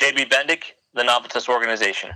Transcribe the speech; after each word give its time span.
JB 0.00 0.30
Bendik, 0.30 0.62
the 0.94 1.02
Navitas 1.02 1.46
Organization. 1.46 2.10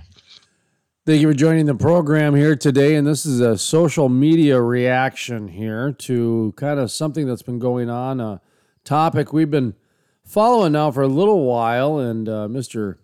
Thank 1.05 1.21
you 1.21 1.27
for 1.27 1.35
joining 1.35 1.67
the 1.67 1.75
program 1.75 2.33
here 2.33 2.55
today. 2.55 2.95
And 2.95 3.05
this 3.05 3.27
is 3.27 3.41
a 3.41 3.59
social 3.59 4.09
media 4.09 4.59
reaction 4.59 5.47
here 5.47 5.91
to 5.99 6.55
kind 6.57 6.79
of 6.79 6.89
something 6.89 7.27
that's 7.27 7.43
been 7.43 7.59
going 7.59 7.91
on, 7.91 8.19
a 8.19 8.41
topic 8.83 9.31
we've 9.31 9.51
been 9.51 9.75
following 10.23 10.71
now 10.71 10.89
for 10.89 11.03
a 11.03 11.07
little 11.07 11.45
while. 11.45 11.99
And 11.99 12.27
uh, 12.27 12.47
Mr. 12.49 12.97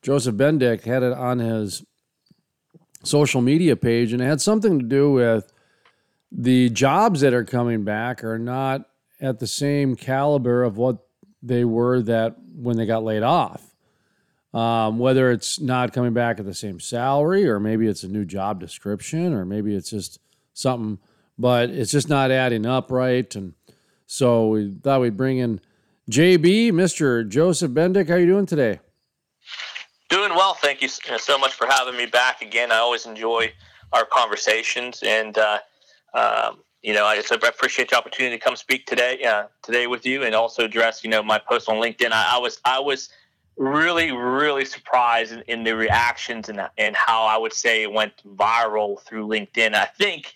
Joseph 0.00 0.36
Bendik 0.36 0.84
had 0.84 1.02
it 1.02 1.12
on 1.12 1.38
his 1.38 1.84
social 3.02 3.42
media 3.42 3.76
page, 3.76 4.14
and 4.14 4.22
it 4.22 4.24
had 4.24 4.40
something 4.40 4.78
to 4.78 4.84
do 4.86 5.12
with 5.12 5.52
the 6.32 6.70
jobs 6.70 7.20
that 7.20 7.34
are 7.34 7.44
coming 7.44 7.84
back 7.84 8.24
are 8.24 8.38
not 8.38 8.88
at 9.20 9.40
the 9.40 9.46
same 9.46 9.94
caliber 9.94 10.62
of 10.62 10.78
what 10.78 11.06
they 11.42 11.66
were 11.66 12.00
that 12.00 12.36
when 12.54 12.78
they 12.78 12.86
got 12.86 13.04
laid 13.04 13.22
off. 13.22 13.65
Um, 14.56 14.98
whether 14.98 15.30
it's 15.32 15.60
not 15.60 15.92
coming 15.92 16.14
back 16.14 16.38
at 16.38 16.46
the 16.46 16.54
same 16.54 16.80
salary, 16.80 17.46
or 17.46 17.60
maybe 17.60 17.86
it's 17.86 18.04
a 18.04 18.08
new 18.08 18.24
job 18.24 18.58
description, 18.58 19.34
or 19.34 19.44
maybe 19.44 19.76
it's 19.76 19.90
just 19.90 20.18
something, 20.54 20.98
but 21.38 21.68
it's 21.68 21.92
just 21.92 22.08
not 22.08 22.30
adding 22.30 22.64
up 22.64 22.90
right. 22.90 23.36
And 23.36 23.52
so 24.06 24.48
we 24.48 24.72
thought 24.82 25.02
we'd 25.02 25.14
bring 25.14 25.36
in 25.36 25.60
JB, 26.10 26.72
Mr. 26.72 27.28
Joseph 27.28 27.72
Bendik. 27.72 28.08
How 28.08 28.14
are 28.14 28.18
you 28.18 28.24
doing 28.24 28.46
today? 28.46 28.80
Doing 30.08 30.30
well. 30.30 30.54
Thank 30.54 30.80
you 30.80 30.88
so 30.88 31.36
much 31.36 31.52
for 31.52 31.66
having 31.66 31.94
me 31.94 32.06
back 32.06 32.40
again. 32.40 32.72
I 32.72 32.76
always 32.76 33.04
enjoy 33.04 33.52
our 33.92 34.06
conversations, 34.06 35.02
and 35.04 35.36
uh, 35.36 35.58
um, 36.14 36.62
you 36.80 36.94
know, 36.94 37.04
I, 37.04 37.20
I 37.30 37.48
appreciate 37.48 37.90
the 37.90 37.98
opportunity 37.98 38.38
to 38.38 38.42
come 38.42 38.56
speak 38.56 38.86
today, 38.86 39.22
uh, 39.22 39.48
today 39.62 39.86
with 39.86 40.06
you, 40.06 40.22
and 40.22 40.34
also 40.34 40.64
address, 40.64 41.04
you 41.04 41.10
know, 41.10 41.22
my 41.22 41.38
post 41.38 41.68
on 41.68 41.76
LinkedIn. 41.76 42.12
I, 42.12 42.36
I 42.36 42.38
was, 42.38 42.58
I 42.64 42.80
was 42.80 43.10
really, 43.56 44.12
really 44.12 44.64
surprised 44.64 45.32
in, 45.32 45.40
in, 45.42 45.64
the 45.64 45.74
reactions 45.74 46.48
and, 46.48 46.60
and 46.76 46.94
how 46.94 47.24
I 47.24 47.36
would 47.36 47.52
say 47.52 47.82
it 47.82 47.92
went 47.92 48.12
viral 48.36 49.00
through 49.02 49.26
LinkedIn. 49.26 49.74
I 49.74 49.86
think 49.86 50.34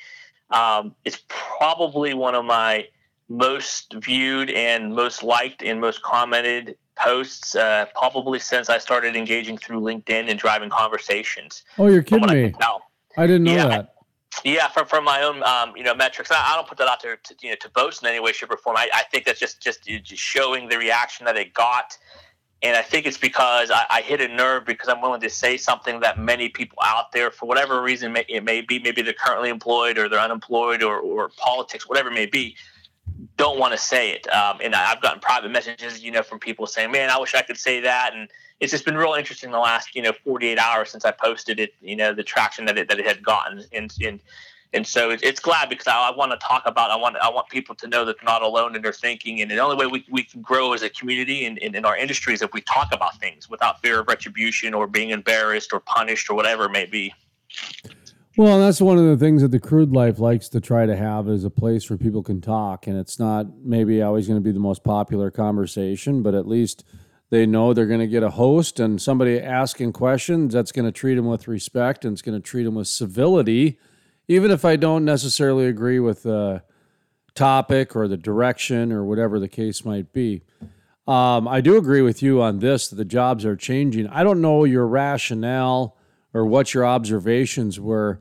um, 0.50 0.94
it's 1.04 1.22
probably 1.28 2.14
one 2.14 2.34
of 2.34 2.44
my 2.44 2.86
most 3.28 3.94
viewed 3.94 4.50
and 4.50 4.94
most 4.94 5.22
liked 5.22 5.62
and 5.62 5.80
most 5.80 6.02
commented 6.02 6.76
posts 6.96 7.54
uh, 7.54 7.86
probably 7.94 8.38
since 8.38 8.68
I 8.68 8.78
started 8.78 9.16
engaging 9.16 9.56
through 9.56 9.80
LinkedIn 9.80 10.28
and 10.28 10.38
driving 10.38 10.68
conversations. 10.68 11.62
Oh, 11.78 11.86
you're 11.86 12.02
kidding 12.02 12.28
me! 12.28 12.52
I, 12.60 12.78
I, 13.16 13.26
didn't 13.26 13.44
know 13.44 13.54
yeah, 13.54 13.68
that. 13.68 13.94
Yeah, 14.44 14.68
from, 14.68 14.86
from 14.86 15.04
my 15.04 15.22
own 15.22 15.42
um, 15.44 15.76
you 15.76 15.84
know 15.84 15.94
metrics, 15.94 16.30
I, 16.30 16.36
I, 16.36 16.56
don't 16.56 16.66
put 16.68 16.78
that 16.78 16.88
out 16.88 17.02
there 17.02 17.16
to, 17.16 17.34
you 17.40 17.50
know 17.50 17.56
to 17.60 17.70
boast 17.70 18.02
in 18.02 18.08
any 18.08 18.20
way, 18.20 18.32
shape, 18.32 18.50
or 18.50 18.56
form. 18.56 18.76
I, 18.76 18.88
I 18.92 19.04
think 19.04 19.24
that's 19.24 19.40
just 19.40 19.60
just 19.60 19.84
just 19.84 20.20
showing 20.20 20.68
the 20.68 20.76
reaction 20.76 21.24
that 21.26 21.36
it 21.36 21.54
got 21.54 21.96
and 22.62 22.76
I 22.76 22.82
think 22.82 23.06
it's 23.06 23.16
because 23.16 23.70
I, 23.70 23.86
I, 23.88 24.00
hit 24.02 24.20
a 24.20 24.28
nerve 24.28 24.66
because 24.66 24.88
I'm 24.88 25.00
willing 25.00 25.20
to 25.22 25.30
say 25.30 25.56
something 25.56 26.00
that 26.00 26.18
many 26.18 26.50
people 26.50 26.78
out 26.84 27.10
there, 27.10 27.30
for 27.30 27.46
whatever 27.46 27.80
reason 27.80 28.12
may, 28.12 28.24
it 28.28 28.44
may 28.44 28.60
be, 28.60 28.78
maybe 28.78 29.00
they're 29.00 29.14
currently 29.14 29.48
employed 29.48 29.96
or 29.96 30.08
they're 30.08 30.20
unemployed 30.20 30.82
or, 30.82 30.98
or 30.98 31.30
politics, 31.36 31.88
whatever 31.88 32.10
it 32.10 32.14
may 32.14 32.26
be, 32.26 32.56
don't 33.36 33.58
want 33.58 33.72
to 33.72 33.78
say 33.78 34.10
it. 34.10 34.30
Um, 34.32 34.58
and 34.62 34.74
I've 34.74 35.00
gotten 35.00 35.20
private 35.20 35.50
messages, 35.50 36.02
you 36.02 36.10
know, 36.10 36.22
from 36.22 36.38
people 36.38 36.66
saying, 36.66 36.90
"Man, 36.90 37.10
I 37.10 37.18
wish 37.18 37.34
I 37.34 37.42
could 37.42 37.56
say 37.56 37.80
that." 37.80 38.14
And 38.14 38.28
it's 38.60 38.70
just 38.70 38.84
been 38.84 38.96
real 38.96 39.14
interesting 39.14 39.50
the 39.50 39.58
last, 39.58 39.94
you 39.94 40.02
know, 40.02 40.12
48 40.24 40.58
hours 40.58 40.90
since 40.90 41.04
I 41.04 41.10
posted 41.10 41.58
it. 41.58 41.72
You 41.80 41.96
know, 41.96 42.12
the 42.12 42.22
traction 42.22 42.66
that 42.66 42.76
it 42.76 42.88
that 42.88 42.98
it 42.98 43.06
had 43.06 43.22
gotten, 43.22 43.64
and 43.72 43.92
and 44.02 44.20
and 44.72 44.86
so 44.86 45.10
it, 45.10 45.20
it's 45.22 45.40
glad 45.40 45.68
because 45.68 45.88
I, 45.88 46.10
I, 46.10 46.16
want 46.16 46.30
to 46.32 46.38
talk 46.38 46.62
about 46.64 46.90
I 46.90 46.96
want 46.96 47.16
I 47.16 47.28
want 47.28 47.48
people 47.48 47.74
to 47.74 47.88
know 47.88 48.04
that 48.04 48.16
they're 48.18 48.24
not 48.24 48.42
alone 48.42 48.76
in 48.76 48.82
their 48.82 48.92
thinking. 48.92 49.40
And 49.40 49.50
the 49.50 49.58
only 49.58 49.76
way 49.76 49.86
we, 49.86 50.04
we 50.10 50.22
can 50.22 50.42
grow 50.42 50.72
as 50.72 50.82
a 50.82 50.90
community 50.90 51.44
and 51.44 51.58
in, 51.58 51.84
our 51.84 51.96
industry 51.96 52.34
is 52.34 52.42
if 52.42 52.52
we 52.52 52.60
talk 52.62 52.88
about 52.92 53.18
things 53.18 53.50
without 53.50 53.82
fear 53.82 54.00
of 54.00 54.08
retribution 54.08 54.72
or 54.72 54.86
being 54.86 55.10
embarrassed 55.10 55.72
or 55.72 55.80
punished 55.80 56.30
or 56.30 56.34
whatever 56.34 56.66
it 56.66 56.70
may 56.70 56.86
be. 56.86 57.12
Well, 58.36 58.60
that's 58.60 58.80
one 58.80 58.96
of 58.96 59.04
the 59.04 59.16
things 59.16 59.42
that 59.42 59.50
the 59.50 59.58
crude 59.58 59.90
life 59.90 60.20
likes 60.20 60.48
to 60.50 60.60
try 60.60 60.86
to 60.86 60.96
have 60.96 61.28
is 61.28 61.44
a 61.44 61.50
place 61.50 61.90
where 61.90 61.98
people 61.98 62.22
can 62.22 62.40
talk. 62.40 62.86
And 62.86 62.96
it's 62.96 63.18
not 63.18 63.46
maybe 63.64 64.00
always 64.00 64.28
going 64.28 64.38
to 64.38 64.44
be 64.44 64.52
the 64.52 64.60
most 64.60 64.84
popular 64.84 65.32
conversation, 65.32 66.22
but 66.22 66.34
at 66.34 66.46
least 66.46 66.84
they 67.30 67.44
know 67.44 67.74
they're 67.74 67.86
going 67.86 68.00
to 68.00 68.06
get 68.06 68.22
a 68.22 68.30
host 68.30 68.78
and 68.78 69.02
somebody 69.02 69.40
asking 69.40 69.92
questions 69.92 70.54
that's 70.54 70.70
going 70.70 70.84
to 70.84 70.92
treat 70.92 71.16
them 71.16 71.26
with 71.26 71.48
respect 71.48 72.04
and 72.04 72.12
it's 72.12 72.22
going 72.22 72.40
to 72.40 72.44
treat 72.44 72.64
them 72.64 72.76
with 72.76 72.86
civility 72.86 73.78
even 74.30 74.52
if 74.52 74.64
I 74.64 74.76
don't 74.76 75.04
necessarily 75.04 75.66
agree 75.66 75.98
with 75.98 76.22
the 76.22 76.62
topic 77.34 77.96
or 77.96 78.06
the 78.06 78.16
direction 78.16 78.92
or 78.92 79.04
whatever 79.04 79.40
the 79.40 79.48
case 79.48 79.84
might 79.84 80.12
be. 80.12 80.42
Um, 81.08 81.48
I 81.48 81.60
do 81.60 81.76
agree 81.76 82.00
with 82.00 82.22
you 82.22 82.40
on 82.40 82.60
this 82.60 82.86
that 82.86 82.94
the 82.94 83.04
jobs 83.04 83.44
are 83.44 83.56
changing. 83.56 84.06
I 84.06 84.22
don't 84.22 84.40
know 84.40 84.62
your 84.62 84.86
rationale 84.86 85.96
or 86.32 86.46
what 86.46 86.72
your 86.72 86.86
observations 86.86 87.80
were. 87.80 88.20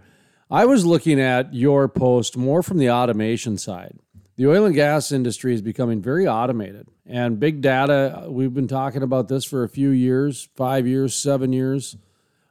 I 0.49 0.65
was 0.65 0.83
looking 0.83 1.21
at 1.21 1.53
your 1.53 1.87
post 1.87 2.35
more 2.35 2.63
from 2.63 2.79
the 2.79 2.89
automation 2.89 3.59
side. 3.59 3.99
The 4.35 4.47
oil 4.47 4.65
and 4.65 4.73
gas 4.73 5.11
industry 5.11 5.53
is 5.53 5.61
becoming 5.61 6.01
very 6.01 6.27
automated, 6.27 6.87
and 7.05 7.39
big 7.39 7.61
data. 7.61 8.25
We've 8.27 8.53
been 8.53 8.67
talking 8.67 9.03
about 9.03 9.27
this 9.27 9.45
for 9.45 9.63
a 9.63 9.69
few 9.69 9.89
years 9.89 10.49
five 10.55 10.87
years, 10.87 11.13
seven 11.13 11.53
years. 11.53 11.97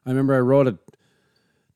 I 0.06 0.10
remember 0.10 0.36
I 0.36 0.40
wrote 0.40 0.68
a 0.68 0.78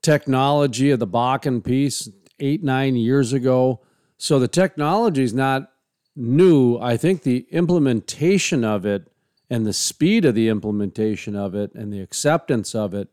technology 0.02 0.90
of 0.90 0.98
the 0.98 1.06
Bakken 1.06 1.64
piece 1.64 2.08
eight, 2.40 2.62
nine 2.62 2.96
years 2.96 3.32
ago. 3.32 3.80
So 4.18 4.38
the 4.38 4.48
technology 4.48 5.22
is 5.22 5.32
not 5.32 5.70
new. 6.14 6.78
I 6.78 6.96
think 6.96 7.22
the 7.22 7.46
implementation 7.50 8.64
of 8.64 8.84
it 8.84 9.08
and 9.48 9.66
the 9.66 9.72
speed 9.72 10.24
of 10.24 10.34
the 10.34 10.48
implementation 10.48 11.36
of 11.36 11.54
it 11.54 11.74
and 11.74 11.92
the 11.92 12.00
acceptance 12.00 12.74
of 12.74 12.94
it 12.94 13.08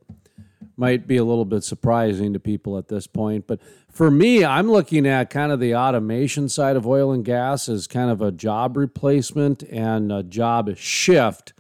might 0.78 1.06
be 1.06 1.18
a 1.18 1.24
little 1.26 1.46
bit 1.46 1.64
surprising 1.64 2.32
to 2.32 2.40
people 2.40 2.78
at 2.78 2.88
this 2.88 3.06
point. 3.06 3.46
But 3.46 3.60
for 3.92 4.10
me, 4.10 4.46
I'm 4.46 4.72
looking 4.72 5.06
at 5.06 5.30
kind 5.30 5.52
of 5.52 5.60
the 5.60 5.76
automation 5.76 6.48
side 6.48 6.78
of 6.78 6.88
oil 6.88 7.12
and 7.12 7.26
gas 7.26 7.68
as 7.68 7.86
kind 7.86 8.10
of 8.10 8.22
a 8.22 8.32
job 8.32 8.78
replacement 8.78 9.62
and 9.64 10.12
a 10.12 10.24
job 10.24 10.76
shift. 10.78 11.52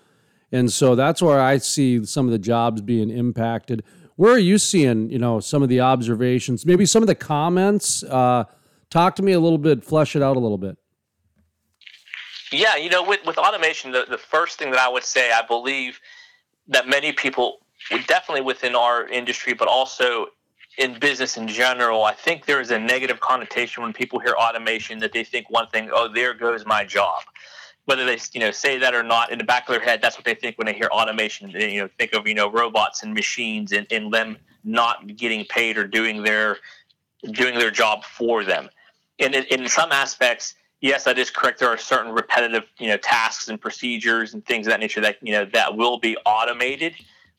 And 0.53 0.71
so 0.71 0.95
that's 0.95 1.21
where 1.21 1.41
I 1.41 1.57
see 1.57 2.05
some 2.05 2.25
of 2.25 2.31
the 2.31 2.39
jobs 2.39 2.81
being 2.81 3.09
impacted. 3.09 3.83
Where 4.19 4.33
are 4.33 4.37
you 4.37 4.57
seeing, 4.57 5.09
you 5.09 5.17
know, 5.17 5.39
some 5.39 5.63
of 5.63 5.69
the 5.69 5.79
observations, 5.79 6.65
maybe 6.65 6.85
some 6.85 7.01
of 7.01 7.07
the 7.07 7.15
comments? 7.15 8.03
Uh, 8.03 8.43
talk 8.89 9.15
to 9.15 9.23
me 9.23 9.31
a 9.31 9.39
little 9.39 9.57
bit, 9.57 9.81
flesh 9.81 10.13
it 10.13 10.21
out 10.21 10.35
a 10.35 10.39
little 10.41 10.57
bit. 10.57 10.77
Yeah, 12.51 12.75
you 12.75 12.89
know, 12.89 13.01
with, 13.01 13.21
with 13.25 13.37
automation, 13.37 13.93
the, 13.93 14.05
the 14.09 14.17
first 14.17 14.59
thing 14.59 14.71
that 14.71 14.79
I 14.81 14.89
would 14.89 15.05
say, 15.05 15.31
I 15.31 15.41
believe 15.47 16.01
that 16.67 16.85
many 16.85 17.13
people, 17.13 17.59
definitely 18.07 18.41
within 18.41 18.75
our 18.75 19.07
industry, 19.07 19.53
but 19.53 19.69
also 19.69 20.25
in 20.77 20.99
business 20.99 21.37
in 21.37 21.47
general, 21.47 22.03
I 22.03 22.11
think 22.13 22.45
there 22.45 22.59
is 22.59 22.71
a 22.71 22.77
negative 22.77 23.21
connotation 23.21 23.83
when 23.83 23.93
people 23.93 24.19
hear 24.19 24.33
automation 24.33 24.99
that 24.99 25.13
they 25.13 25.23
think 25.23 25.49
one 25.49 25.69
thing, 25.69 25.91
oh, 25.93 26.09
there 26.13 26.33
goes 26.33 26.65
my 26.65 26.83
job 26.83 27.21
whether 27.89 28.05
they 28.05 28.19
you 28.33 28.39
know 28.39 28.51
say 28.51 28.77
that 28.77 28.93
or 28.93 29.01
not 29.01 29.31
in 29.31 29.39
the 29.39 29.43
back 29.43 29.67
of 29.67 29.73
their 29.73 29.83
head 29.83 29.99
that's 29.99 30.15
what 30.15 30.23
they 30.23 30.35
think 30.35 30.57
when 30.59 30.67
they 30.67 30.73
hear 30.73 30.87
automation. 30.91 31.51
They, 31.51 31.73
you 31.73 31.81
know 31.81 31.89
think 31.97 32.13
of 32.13 32.27
you 32.27 32.35
know 32.35 32.49
robots 32.49 33.01
and 33.01 33.13
machines 33.13 33.71
and, 33.71 33.87
and 33.91 34.13
them 34.13 34.37
not 34.63 35.15
getting 35.17 35.43
paid 35.45 35.75
or 35.75 35.87
doing 35.87 36.21
their 36.21 36.57
doing 37.31 37.57
their 37.57 37.71
job 37.71 38.05
for 38.05 38.43
them. 38.43 38.69
And 39.17 39.33
in, 39.33 39.43
in 39.45 39.67
some 39.67 39.91
aspects 39.91 40.53
yes 40.81 41.03
that 41.05 41.17
is 41.17 41.31
correct. 41.31 41.59
There 41.59 41.69
are 41.69 41.77
certain 41.77 42.11
repetitive 42.13 42.65
you 42.77 42.87
know 42.87 42.97
tasks 42.97 43.49
and 43.49 43.59
procedures 43.59 44.35
and 44.35 44.45
things 44.45 44.67
of 44.67 44.71
that 44.71 44.79
nature 44.79 45.01
that 45.01 45.17
you 45.21 45.31
know 45.31 45.45
that 45.45 45.75
will 45.75 45.97
be 45.97 46.15
automated. 46.25 46.93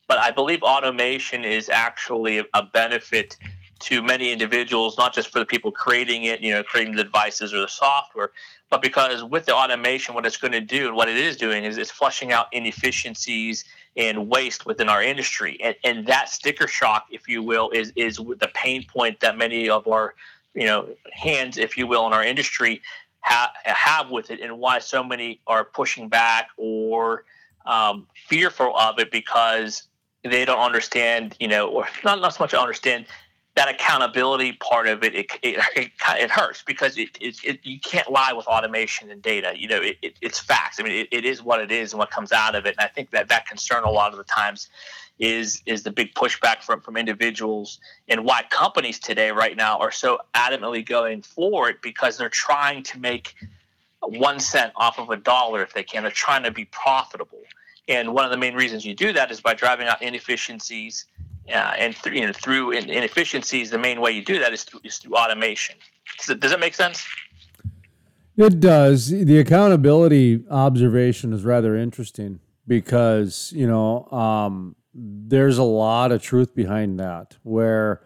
But 0.09 0.17
i 0.17 0.31
believe 0.31 0.61
automation 0.63 1.45
is 1.45 1.69
actually 1.69 2.45
a 2.53 2.63
benefit 2.63 3.37
to 3.81 4.01
many 4.01 4.31
individuals, 4.31 4.97
not 4.97 5.13
just 5.13 5.29
for 5.29 5.39
the 5.39 5.45
people 5.45 5.71
creating 5.71 6.25
it, 6.25 6.41
you 6.41 6.53
know, 6.53 6.63
creating 6.63 6.95
the 6.95 7.03
devices 7.03 7.53
or 7.53 7.61
the 7.61 7.67
software, 7.67 8.31
but 8.69 8.81
because 8.81 9.23
with 9.23 9.45
the 9.45 9.53
automation, 9.53 10.15
what 10.15 10.25
it's 10.25 10.37
going 10.37 10.53
to 10.53 10.61
do 10.61 10.87
and 10.87 10.95
what 10.95 11.09
it 11.09 11.17
is 11.17 11.35
doing 11.35 11.65
is 11.65 11.77
it's 11.77 11.91
flushing 11.91 12.31
out 12.31 12.47
inefficiencies 12.53 13.65
and 13.97 14.29
waste 14.29 14.65
within 14.65 14.87
our 14.87 15.03
industry. 15.03 15.59
And, 15.61 15.75
and 15.83 16.07
that 16.07 16.29
sticker 16.29 16.67
shock, 16.67 17.07
if 17.11 17.27
you 17.27 17.43
will, 17.43 17.69
is 17.71 17.91
is 17.95 18.17
the 18.17 18.49
pain 18.53 18.85
point 18.85 19.19
that 19.19 19.37
many 19.37 19.69
of 19.69 19.87
our, 19.87 20.15
you 20.53 20.65
know, 20.65 20.87
hands, 21.11 21.57
if 21.57 21.77
you 21.77 21.85
will, 21.85 22.07
in 22.07 22.13
our 22.13 22.23
industry 22.23 22.81
ha- 23.19 23.51
have 23.65 24.09
with 24.09 24.31
it, 24.31 24.39
and 24.39 24.57
why 24.57 24.79
so 24.79 25.03
many 25.03 25.41
are 25.47 25.65
pushing 25.65 26.07
back 26.07 26.49
or 26.55 27.25
um, 27.65 28.07
fearful 28.27 28.75
of 28.77 28.99
it 28.99 29.11
because 29.11 29.83
they 30.23 30.45
don't 30.45 30.59
understand, 30.59 31.35
you 31.39 31.47
know, 31.47 31.67
or 31.67 31.87
not 32.05 32.21
not 32.21 32.33
so 32.35 32.43
much 32.43 32.53
understand 32.53 33.05
that 33.55 33.67
accountability 33.67 34.53
part 34.53 34.87
of 34.87 35.03
it, 35.03 35.13
it, 35.13 35.25
it, 35.41 35.59
it, 35.75 35.91
it 36.17 36.31
hurts 36.31 36.63
because 36.63 36.97
it, 36.97 37.09
it, 37.19 37.59
you 37.63 37.79
can't 37.79 38.09
lie 38.11 38.33
with 38.33 38.47
automation 38.47 39.11
and 39.11 39.21
data. 39.21 39.53
You 39.55 39.67
know, 39.67 39.81
it, 39.81 40.15
it's 40.21 40.39
facts. 40.39 40.79
I 40.79 40.83
mean, 40.83 41.07
it, 41.11 41.25
is 41.25 41.43
what 41.43 41.61
it 41.61 41.71
is 41.71 41.93
and 41.93 41.99
what 41.99 42.11
comes 42.11 42.31
out 42.31 42.55
of 42.55 42.65
it. 42.65 42.75
And 42.77 42.85
I 42.85 42.87
think 42.87 43.11
that 43.11 43.27
that 43.29 43.45
concern 43.45 43.83
a 43.83 43.91
lot 43.91 44.11
of 44.11 44.17
the 44.17 44.23
times 44.23 44.69
is 45.19 45.61
is 45.67 45.83
the 45.83 45.91
big 45.91 46.13
pushback 46.15 46.63
from 46.63 46.81
from 46.81 46.97
individuals 46.97 47.79
and 48.07 48.25
why 48.25 48.43
companies 48.49 48.97
today 48.97 49.29
right 49.29 49.55
now 49.55 49.77
are 49.77 49.91
so 49.91 50.17
adamantly 50.33 50.83
going 50.83 51.21
for 51.21 51.69
it 51.69 51.79
because 51.83 52.17
they're 52.17 52.29
trying 52.29 52.81
to 52.81 52.97
make 52.97 53.35
one 54.01 54.39
cent 54.39 54.73
off 54.75 54.97
of 54.99 55.09
a 55.09 55.17
dollar 55.17 55.61
if 55.61 55.73
they 55.73 55.83
can. 55.83 56.03
They're 56.03 56.11
trying 56.11 56.43
to 56.43 56.51
be 56.51 56.65
profitable 56.65 57.41
And 57.87 58.13
one 58.13 58.25
of 58.25 58.31
the 58.31 58.37
main 58.37 58.55
reasons 58.55 58.85
you 58.85 58.95
do 58.95 59.13
that 59.13 59.31
is 59.31 59.41
by 59.41 59.53
driving 59.53 59.87
out 59.87 60.01
inefficiencies. 60.01 61.05
Uh, 61.47 61.73
and 61.77 61.95
th- 61.95 62.15
you 62.15 62.25
know, 62.25 62.33
through 62.33 62.71
inefficiencies, 62.71 63.69
the 63.71 63.77
main 63.77 63.99
way 63.99 64.11
you 64.11 64.23
do 64.23 64.39
that 64.39 64.53
is 64.53 64.63
through, 64.63 64.81
is 64.83 64.97
through 64.97 65.15
automation. 65.15 65.75
Does, 66.17 66.29
it, 66.29 66.39
does 66.39 66.51
that 66.51 66.59
make 66.59 66.75
sense? 66.75 67.05
It 68.37 68.59
does. 68.59 69.09
The 69.09 69.39
accountability 69.39 70.43
observation 70.49 71.33
is 71.33 71.43
rather 71.43 71.75
interesting 71.75 72.39
because, 72.67 73.51
you 73.55 73.67
know, 73.67 74.05
um, 74.11 74.75
there's 74.93 75.57
a 75.57 75.63
lot 75.63 76.11
of 76.11 76.21
truth 76.21 76.55
behind 76.55 76.99
that 76.99 77.37
where 77.43 78.01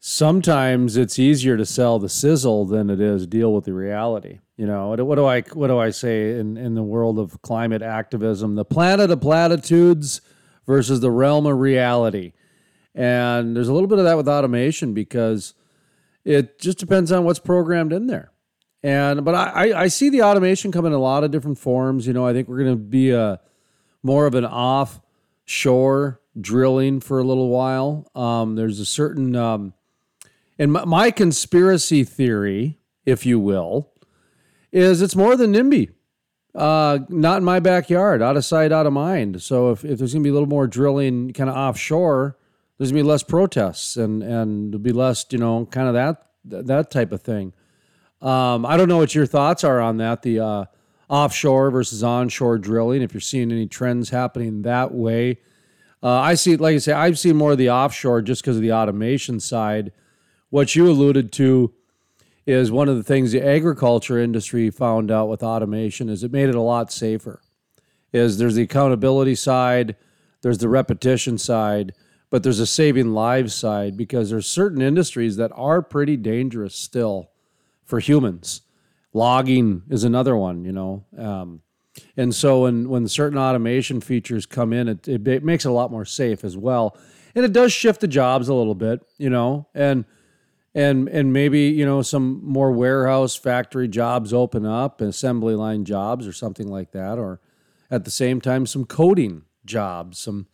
sometimes 0.00 0.96
it's 0.96 1.18
easier 1.18 1.56
to 1.56 1.66
sell 1.66 1.98
the 1.98 2.08
sizzle 2.08 2.64
than 2.64 2.90
it 2.90 3.00
is 3.00 3.26
deal 3.26 3.52
with 3.54 3.64
the 3.64 3.74
reality. 3.74 4.40
You 4.56 4.66
know, 4.66 4.88
what, 4.88 5.00
what 5.06 5.14
do 5.14 5.26
I 5.26 5.42
what 5.52 5.68
do 5.68 5.78
I 5.78 5.90
say 5.90 6.38
in, 6.38 6.56
in 6.56 6.74
the 6.74 6.82
world 6.82 7.18
of 7.18 7.40
climate 7.42 7.82
activism? 7.82 8.56
The 8.56 8.64
planet 8.64 9.10
of 9.10 9.20
platitudes 9.20 10.20
versus 10.66 11.00
the 11.00 11.10
realm 11.10 11.46
of 11.46 11.58
reality. 11.58 12.32
And 12.94 13.56
there's 13.56 13.68
a 13.68 13.72
little 13.72 13.88
bit 13.88 13.98
of 13.98 14.04
that 14.04 14.16
with 14.16 14.28
automation 14.28 14.94
because 14.94 15.54
it 16.24 16.58
just 16.58 16.78
depends 16.78 17.12
on 17.12 17.24
what's 17.24 17.38
programmed 17.38 17.92
in 17.92 18.06
there. 18.06 18.32
And 18.82 19.24
but 19.24 19.34
I, 19.34 19.82
I 19.82 19.88
see 19.88 20.08
the 20.08 20.22
automation 20.22 20.72
come 20.72 20.86
in 20.86 20.92
a 20.92 20.98
lot 20.98 21.22
of 21.22 21.30
different 21.30 21.58
forms. 21.58 22.06
You 22.06 22.12
know, 22.12 22.26
I 22.26 22.32
think 22.32 22.48
we're 22.48 22.62
going 22.62 22.70
to 22.70 22.76
be 22.76 23.10
a 23.10 23.40
more 24.02 24.26
of 24.26 24.34
an 24.34 24.46
offshore 24.46 26.20
drilling 26.40 27.00
for 27.00 27.18
a 27.18 27.24
little 27.24 27.48
while. 27.48 28.10
Um, 28.14 28.56
there's 28.56 28.80
a 28.80 28.86
certain 28.86 29.36
um, 29.36 29.74
and 30.58 30.72
my, 30.72 30.84
my, 30.84 31.10
conspiracy 31.10 32.04
theory, 32.04 32.78
if 33.04 33.24
you 33.24 33.38
will, 33.38 33.90
is 34.72 35.02
it's 35.02 35.16
more 35.16 35.36
than 35.36 35.52
NIMBY. 35.52 35.90
Uh, 36.54 36.98
not 37.08 37.38
in 37.38 37.44
my 37.44 37.60
backyard, 37.60 38.22
out 38.22 38.36
of 38.36 38.44
sight, 38.44 38.72
out 38.72 38.86
of 38.86 38.92
mind. 38.92 39.40
So 39.40 39.70
if, 39.70 39.84
if 39.84 39.98
there's 39.98 40.12
going 40.12 40.22
to 40.22 40.26
be 40.26 40.30
a 40.30 40.32
little 40.32 40.48
more 40.48 40.66
drilling 40.66 41.32
kind 41.32 41.48
of 41.48 41.54
offshore, 41.54 42.36
there's 42.76 42.90
going 42.90 43.04
to 43.04 43.04
be 43.04 43.08
less 43.08 43.22
protests 43.22 43.96
and 43.96 44.22
and 44.22 44.72
there'll 44.72 44.82
be 44.82 44.92
less, 44.92 45.26
you 45.30 45.38
know, 45.38 45.66
kind 45.66 45.86
of 45.86 45.94
that 45.94 46.26
that 46.66 46.90
type 46.90 47.12
of 47.12 47.22
thing. 47.22 47.52
Um, 48.22 48.66
I 48.66 48.76
don't 48.76 48.88
know 48.88 48.98
what 48.98 49.14
your 49.14 49.26
thoughts 49.26 49.64
are 49.64 49.80
on 49.80 49.98
that, 49.98 50.22
the 50.22 50.40
uh, 50.40 50.64
offshore 51.08 51.70
versus 51.70 52.02
onshore 52.02 52.58
drilling. 52.58 53.02
If 53.02 53.14
you're 53.14 53.20
seeing 53.20 53.52
any 53.52 53.66
trends 53.66 54.10
happening 54.10 54.62
that 54.62 54.92
way, 54.92 55.38
uh, 56.02 56.08
I 56.08 56.34
see, 56.34 56.56
like 56.56 56.74
I 56.74 56.78
say, 56.78 56.92
I've 56.92 57.18
seen 57.18 57.36
more 57.36 57.52
of 57.52 57.58
the 57.58 57.70
offshore 57.70 58.22
just 58.22 58.42
because 58.42 58.56
of 58.56 58.62
the 58.62 58.72
automation 58.72 59.40
side. 59.40 59.92
What 60.48 60.74
you 60.74 60.88
alluded 60.88 61.32
to 61.32 61.72
is 62.46 62.72
one 62.72 62.88
of 62.88 62.96
the 62.96 63.02
things 63.02 63.32
the 63.32 63.46
agriculture 63.46 64.18
industry 64.18 64.70
found 64.70 65.10
out 65.10 65.28
with 65.28 65.42
automation 65.42 66.08
is 66.08 66.24
it 66.24 66.32
made 66.32 66.48
it 66.48 66.54
a 66.54 66.60
lot 66.60 66.92
safer. 66.92 67.40
Is 68.12 68.38
there's 68.38 68.56
the 68.56 68.62
accountability 68.62 69.34
side, 69.34 69.96
there's 70.42 70.58
the 70.58 70.68
repetition 70.68 71.38
side, 71.38 71.92
but 72.30 72.42
there's 72.42 72.60
a 72.60 72.66
saving 72.66 73.12
lives 73.12 73.54
side 73.54 73.96
because 73.96 74.30
there's 74.30 74.46
certain 74.46 74.80
industries 74.80 75.36
that 75.36 75.52
are 75.54 75.82
pretty 75.82 76.16
dangerous 76.16 76.74
still 76.74 77.30
for 77.84 77.98
humans. 77.98 78.62
Logging 79.12 79.82
is 79.90 80.04
another 80.04 80.36
one, 80.36 80.64
you 80.64 80.72
know. 80.72 81.04
Um, 81.18 81.62
and 82.16 82.34
so 82.34 82.62
when, 82.62 82.88
when 82.88 83.08
certain 83.08 83.38
automation 83.38 84.00
features 84.00 84.46
come 84.46 84.72
in, 84.72 84.88
it, 84.88 85.08
it, 85.08 85.26
it 85.26 85.44
makes 85.44 85.64
it 85.64 85.68
a 85.68 85.72
lot 85.72 85.90
more 85.90 86.04
safe 86.04 86.44
as 86.44 86.56
well. 86.56 86.96
And 87.34 87.44
it 87.44 87.52
does 87.52 87.72
shift 87.72 88.00
the 88.00 88.08
jobs 88.08 88.48
a 88.48 88.54
little 88.54 88.74
bit, 88.74 89.00
you 89.18 89.30
know, 89.30 89.66
and 89.74 90.04
and 90.74 91.08
and 91.08 91.32
maybe 91.32 91.62
you 91.62 91.84
know 91.84 92.02
some 92.02 92.40
more 92.44 92.70
warehouse 92.70 93.34
factory 93.34 93.88
jobs 93.88 94.32
open 94.32 94.64
up 94.64 95.00
assembly 95.00 95.54
line 95.54 95.84
jobs 95.84 96.26
or 96.26 96.32
something 96.32 96.68
like 96.68 96.92
that 96.92 97.18
or 97.18 97.40
at 97.90 98.04
the 98.04 98.10
same 98.10 98.40
time 98.40 98.66
some 98.66 98.84
coding 98.84 99.42
jobs 99.64 100.18
some 100.18 100.46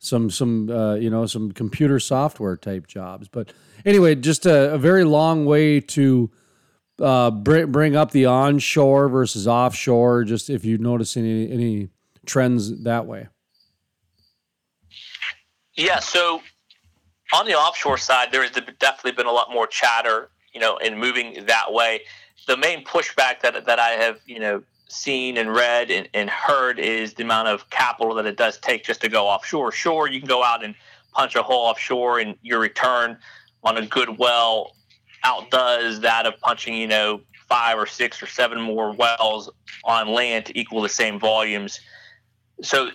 some 0.00 0.30
some 0.30 0.68
uh, 0.70 0.94
you 0.94 1.10
know 1.10 1.26
some 1.26 1.52
computer 1.52 2.00
software 2.00 2.56
type 2.56 2.86
jobs. 2.86 3.28
But 3.28 3.52
anyway 3.84 4.16
just 4.16 4.46
a, 4.46 4.74
a 4.74 4.78
very 4.78 5.04
long 5.04 5.44
way 5.44 5.80
to 5.80 6.30
uh, 6.98 7.30
bring, 7.30 7.70
bring 7.70 7.96
up 7.96 8.10
the 8.10 8.26
onshore 8.26 9.08
versus 9.08 9.46
offshore 9.46 10.24
just 10.24 10.50
if 10.50 10.64
you 10.64 10.78
notice 10.78 11.16
any 11.16 11.50
any 11.50 11.88
trends 12.26 12.82
that 12.82 13.06
way. 13.06 13.28
Yeah 15.76 16.00
so 16.00 16.42
on 17.34 17.46
the 17.46 17.54
offshore 17.54 17.98
side 17.98 18.30
there 18.32 18.42
has 18.42 18.52
definitely 18.78 19.12
been 19.12 19.26
a 19.26 19.32
lot 19.32 19.50
more 19.52 19.66
chatter 19.66 20.30
you 20.52 20.60
know 20.60 20.76
in 20.78 20.98
moving 20.98 21.44
that 21.46 21.72
way 21.72 22.00
the 22.46 22.56
main 22.56 22.84
pushback 22.84 23.40
that, 23.40 23.64
that 23.66 23.78
i 23.78 23.90
have 23.90 24.18
you 24.26 24.38
know 24.38 24.62
seen 24.88 25.36
and 25.36 25.54
read 25.54 25.88
and, 25.90 26.08
and 26.14 26.28
heard 26.28 26.80
is 26.80 27.14
the 27.14 27.22
amount 27.22 27.46
of 27.46 27.68
capital 27.70 28.12
that 28.12 28.26
it 28.26 28.36
does 28.36 28.58
take 28.58 28.82
just 28.82 29.00
to 29.00 29.08
go 29.08 29.26
offshore 29.26 29.70
sure 29.70 30.08
you 30.08 30.18
can 30.18 30.28
go 30.28 30.42
out 30.42 30.64
and 30.64 30.74
punch 31.12 31.36
a 31.36 31.42
hole 31.42 31.66
offshore 31.66 32.18
and 32.18 32.36
your 32.42 32.58
return 32.58 33.16
on 33.62 33.76
a 33.76 33.86
good 33.86 34.18
well 34.18 34.72
outdoes 35.24 36.00
that 36.00 36.26
of 36.26 36.38
punching, 36.40 36.74
you 36.74 36.86
know, 36.86 37.20
five 37.48 37.76
or 37.78 37.86
six 37.86 38.22
or 38.22 38.26
seven 38.26 38.60
more 38.60 38.92
wells 38.92 39.50
on 39.84 40.08
land 40.08 40.46
to 40.46 40.58
equal 40.58 40.82
the 40.82 40.88
same 40.88 41.18
volumes. 41.18 41.80
So 42.62 42.90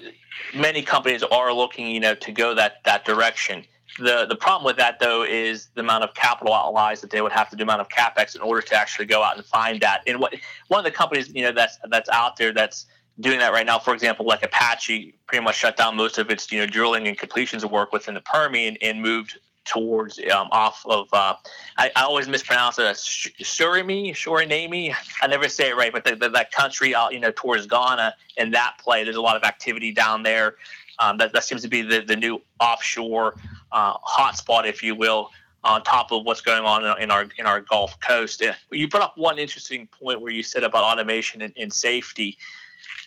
many 0.53 0.81
companies 0.81 1.23
are 1.23 1.53
looking, 1.53 1.87
you 1.87 1.99
know, 1.99 2.15
to 2.15 2.31
go 2.31 2.53
that 2.55 2.83
that 2.85 3.05
direction. 3.05 3.65
The 3.97 4.25
the 4.25 4.35
problem 4.35 4.65
with 4.65 4.77
that 4.77 4.99
though 4.99 5.23
is 5.23 5.69
the 5.73 5.81
amount 5.81 6.03
of 6.03 6.13
capital 6.13 6.53
outlays 6.53 7.01
that 7.01 7.09
they 7.09 7.21
would 7.21 7.31
have 7.31 7.49
to 7.49 7.55
do, 7.55 7.63
amount 7.63 7.81
of 7.81 7.89
capex 7.89 8.35
in 8.35 8.41
order 8.41 8.61
to 8.61 8.75
actually 8.75 9.05
go 9.05 9.23
out 9.23 9.37
and 9.37 9.45
find 9.45 9.79
that. 9.81 10.01
And 10.05 10.19
what 10.19 10.35
one 10.67 10.79
of 10.79 10.85
the 10.85 10.91
companies, 10.91 11.33
you 11.33 11.43
know, 11.43 11.51
that's 11.51 11.77
that's 11.89 12.09
out 12.09 12.35
there 12.35 12.51
that's 12.51 12.87
doing 13.19 13.39
that 13.39 13.53
right 13.53 13.65
now, 13.65 13.79
for 13.79 13.93
example, 13.93 14.25
like 14.25 14.43
Apache, 14.43 15.17
pretty 15.27 15.43
much 15.43 15.55
shut 15.55 15.77
down 15.77 15.95
most 15.95 16.17
of 16.17 16.29
its 16.29 16.51
you 16.51 16.59
know 16.59 16.65
drilling 16.65 17.07
and 17.07 17.17
completions 17.17 17.63
of 17.63 17.71
work 17.71 17.93
within 17.93 18.13
the 18.13 18.21
Permian 18.21 18.77
and 18.81 19.01
moved 19.01 19.39
towards 19.65 20.19
um, 20.31 20.47
off 20.51 20.85
of 20.85 21.07
uh, 21.11 21.35
I, 21.77 21.91
I, 21.95 22.03
always 22.03 22.27
mispronounce 22.27 22.79
it 22.79 22.83
Suriname 22.83 24.11
Suriname 24.11 24.93
I 25.21 25.27
never 25.27 25.49
say 25.49 25.69
it 25.69 25.75
right 25.75 25.91
but 25.91 26.03
the, 26.03 26.15
the, 26.15 26.29
that 26.29 26.51
country 26.51 26.95
out 26.95 27.13
you 27.13 27.19
know 27.19 27.31
towards 27.35 27.65
Ghana 27.67 28.15
and 28.37 28.53
that 28.53 28.77
play 28.79 29.03
there's 29.03 29.15
a 29.15 29.21
lot 29.21 29.35
of 29.35 29.43
activity 29.43 29.91
down 29.91 30.23
there. 30.23 30.55
Um, 30.97 31.17
that, 31.17 31.33
that 31.33 31.43
seems 31.43 31.61
to 31.63 31.67
be 31.67 31.81
the, 31.81 31.99
the 31.99 32.15
new 32.15 32.41
offshore 32.61 33.35
uh, 33.73 33.97
hotspot 33.97 34.65
if 34.65 34.81
you 34.81 34.95
will 34.95 35.29
on 35.65 35.83
top 35.83 36.11
of 36.11 36.23
what's 36.23 36.41
going 36.41 36.63
on 36.63 37.01
in 37.01 37.11
our 37.11 37.25
in 37.37 37.45
our 37.45 37.59
Gulf 37.59 37.99
Coast. 37.99 38.43
You 38.71 38.87
brought 38.87 39.03
up 39.03 39.17
one 39.17 39.39
interesting 39.39 39.87
point 39.87 40.21
where 40.21 40.31
you 40.31 40.43
said 40.43 40.63
about 40.63 40.83
automation 40.83 41.41
and, 41.41 41.53
and 41.57 41.73
safety. 41.73 42.37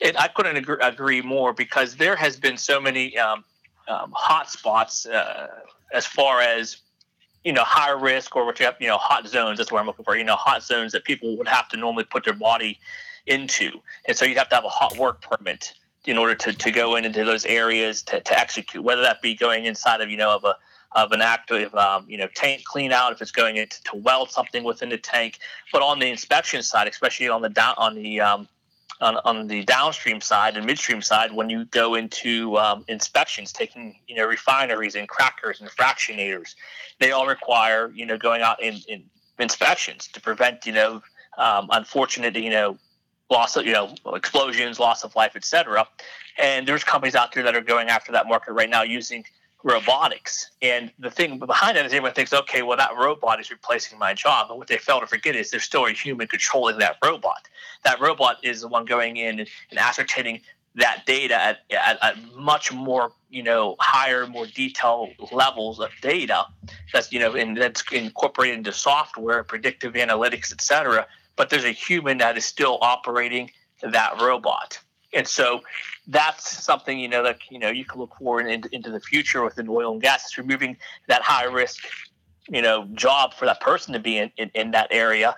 And 0.02 0.16
I 0.16 0.28
couldn't 0.28 0.56
agree, 0.56 0.76
agree, 0.80 1.22
more 1.22 1.52
because 1.52 1.96
there 1.96 2.16
has 2.16 2.36
been 2.36 2.56
so 2.56 2.80
many 2.80 3.16
um, 3.16 3.44
um, 3.88 4.12
hotspots 4.12 5.10
uh, 5.12 5.48
as 5.92 6.06
far 6.06 6.40
as 6.40 6.78
you 7.44 7.52
know 7.52 7.64
high 7.64 7.90
risk 7.90 8.36
or 8.36 8.44
what 8.44 8.58
you 8.58 8.66
have 8.66 8.76
you 8.80 8.88
know 8.88 8.98
hot 8.98 9.26
zones 9.26 9.58
that's 9.58 9.70
what 9.70 9.80
i'm 9.80 9.86
looking 9.86 10.04
for 10.04 10.16
you 10.16 10.24
know 10.24 10.34
hot 10.34 10.62
zones 10.62 10.92
that 10.92 11.04
people 11.04 11.36
would 11.38 11.48
have 11.48 11.68
to 11.68 11.76
normally 11.76 12.04
put 12.04 12.24
their 12.24 12.34
body 12.34 12.78
into. 13.28 13.70
And 14.06 14.16
so 14.16 14.24
you'd 14.24 14.38
have 14.38 14.48
to 14.48 14.54
have 14.56 14.64
a 14.64 14.70
hot 14.70 14.96
work 14.96 15.22
permit 15.22 15.74
in 16.06 16.16
order 16.16 16.34
to, 16.34 16.52
to 16.52 16.70
go 16.70 16.96
in 16.96 17.04
into 17.04 17.24
those 17.24 17.44
areas 17.44 18.02
to, 18.02 18.20
to 18.20 18.38
execute 18.38 18.82
whether 18.82 19.02
that 19.02 19.20
be 19.20 19.34
going 19.34 19.66
inside 19.66 20.00
of 20.00 20.10
you 20.10 20.16
know 20.16 20.34
of 20.34 20.44
a 20.44 20.56
of 20.92 21.12
an 21.12 21.20
active 21.20 21.74
um, 21.74 22.06
you 22.08 22.16
know 22.16 22.26
tank 22.34 22.64
clean 22.64 22.92
out 22.92 23.12
if 23.12 23.20
it's 23.20 23.30
going 23.30 23.56
into 23.56 23.82
to 23.84 23.96
weld 23.96 24.30
something 24.30 24.64
within 24.64 24.88
the 24.88 24.98
tank. 24.98 25.38
But 25.72 25.82
on 25.82 25.98
the 25.98 26.06
inspection 26.06 26.62
side 26.62 26.88
especially 26.88 27.28
on 27.28 27.42
the 27.42 27.50
down 27.50 27.74
on 27.76 27.94
the 27.94 28.20
um, 28.20 28.48
on, 29.00 29.16
on 29.24 29.46
the 29.46 29.64
downstream 29.64 30.20
side 30.20 30.56
and 30.56 30.66
midstream 30.66 31.00
side 31.00 31.32
when 31.32 31.48
you 31.48 31.64
go 31.66 31.94
into 31.94 32.56
um, 32.58 32.84
inspections, 32.88 33.52
taking 33.52 33.96
you 34.06 34.16
know 34.16 34.26
refineries 34.26 34.94
and 34.94 35.08
crackers 35.08 35.60
and 35.60 35.70
fractionators, 35.70 36.54
they 36.98 37.12
all 37.12 37.26
require 37.26 37.90
you 37.94 38.06
know 38.06 38.18
going 38.18 38.42
out 38.42 38.62
in, 38.62 38.80
in 38.88 39.04
inspections 39.38 40.08
to 40.12 40.20
prevent 40.20 40.66
you 40.66 40.72
know 40.72 41.02
um, 41.36 41.68
unfortunate 41.70 42.34
you 42.36 42.50
know 42.50 42.76
loss 43.30 43.56
of 43.56 43.66
you 43.66 43.72
know 43.72 43.94
explosions, 44.14 44.80
loss 44.80 45.04
of 45.04 45.14
life, 45.14 45.36
etc. 45.36 45.86
And 46.38 46.66
there's 46.66 46.84
companies 46.84 47.14
out 47.14 47.32
there 47.32 47.42
that 47.42 47.54
are 47.54 47.60
going 47.60 47.88
after 47.88 48.12
that 48.12 48.26
market 48.28 48.52
right 48.52 48.70
now 48.70 48.82
using 48.82 49.24
robotics. 49.62 50.50
And 50.62 50.90
the 50.98 51.10
thing 51.10 51.38
behind 51.38 51.76
that 51.76 51.86
is 51.86 51.92
everyone 51.92 52.14
thinks, 52.14 52.32
okay, 52.32 52.62
well, 52.62 52.76
that 52.76 52.96
robot 52.96 53.40
is 53.40 53.50
replacing 53.50 53.98
my 53.98 54.14
job. 54.14 54.48
But 54.48 54.58
what 54.58 54.68
they 54.68 54.78
fail 54.78 55.00
to 55.00 55.06
forget 55.06 55.34
is 55.34 55.50
there's 55.50 55.64
still 55.64 55.86
a 55.86 55.90
human 55.90 56.28
controlling 56.28 56.78
that 56.78 56.96
robot. 57.04 57.48
That 57.84 58.00
robot 58.00 58.36
is 58.42 58.60
the 58.60 58.68
one 58.68 58.84
going 58.84 59.16
in 59.16 59.40
and, 59.40 59.48
and 59.70 59.78
ascertaining 59.78 60.40
that 60.76 61.04
data 61.06 61.34
at, 61.34 61.58
at, 61.70 61.98
at, 62.02 62.16
much 62.36 62.72
more, 62.72 63.10
you 63.30 63.42
know, 63.42 63.74
higher, 63.80 64.26
more 64.26 64.46
detailed 64.46 65.10
levels 65.32 65.80
of 65.80 65.90
data. 66.02 66.46
That's 66.92 67.10
you 67.10 67.18
know, 67.18 67.34
and 67.34 67.56
that's 67.56 67.82
incorporated 67.90 68.58
into 68.58 68.72
software, 68.72 69.42
predictive 69.42 69.94
analytics, 69.94 70.52
et 70.52 70.60
cetera. 70.60 71.06
But 71.34 71.50
there's 71.50 71.64
a 71.64 71.72
human 71.72 72.18
that 72.18 72.36
is 72.36 72.44
still 72.44 72.78
operating 72.80 73.50
that 73.82 74.20
robot. 74.20 74.78
And 75.14 75.26
so 75.26 75.62
that's 76.08 76.64
something 76.64 76.98
you 76.98 77.08
know 77.08 77.22
that 77.22 77.38
you 77.50 77.58
know 77.58 77.68
you 77.68 77.84
can 77.84 78.00
look 78.00 78.16
forward 78.16 78.46
into, 78.46 78.68
into 78.74 78.90
the 78.90 79.00
future 79.00 79.44
within 79.44 79.68
oil 79.68 79.92
and 79.92 80.02
gas. 80.02 80.24
It's 80.24 80.38
removing 80.38 80.76
that 81.06 81.22
high 81.22 81.44
risk, 81.44 81.84
you 82.48 82.62
know, 82.62 82.86
job 82.94 83.34
for 83.34 83.44
that 83.44 83.60
person 83.60 83.92
to 83.92 84.00
be 84.00 84.18
in, 84.18 84.32
in, 84.38 84.50
in 84.54 84.70
that 84.72 84.88
area. 84.90 85.36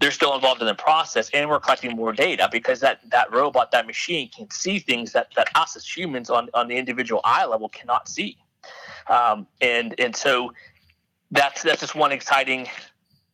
they're 0.00 0.10
still 0.10 0.34
involved 0.34 0.60
in 0.62 0.66
the 0.66 0.74
process 0.74 1.30
and 1.30 1.48
we're 1.48 1.60
collecting 1.60 1.94
more 1.94 2.12
data 2.12 2.48
because 2.50 2.80
that, 2.80 3.00
that 3.10 3.30
robot, 3.32 3.70
that 3.70 3.86
machine 3.86 4.28
can 4.34 4.50
see 4.50 4.78
things 4.78 5.12
that, 5.12 5.28
that 5.36 5.48
us 5.54 5.76
as 5.76 5.86
humans 5.86 6.30
on, 6.30 6.48
on 6.54 6.68
the 6.68 6.76
individual 6.76 7.20
eye 7.22 7.44
level 7.44 7.68
cannot 7.68 8.08
see. 8.08 8.36
Um, 9.08 9.46
and 9.60 9.94
and 9.98 10.14
so 10.14 10.52
that's 11.30 11.62
that's 11.62 11.80
just 11.80 11.94
one 11.94 12.12
exciting 12.12 12.66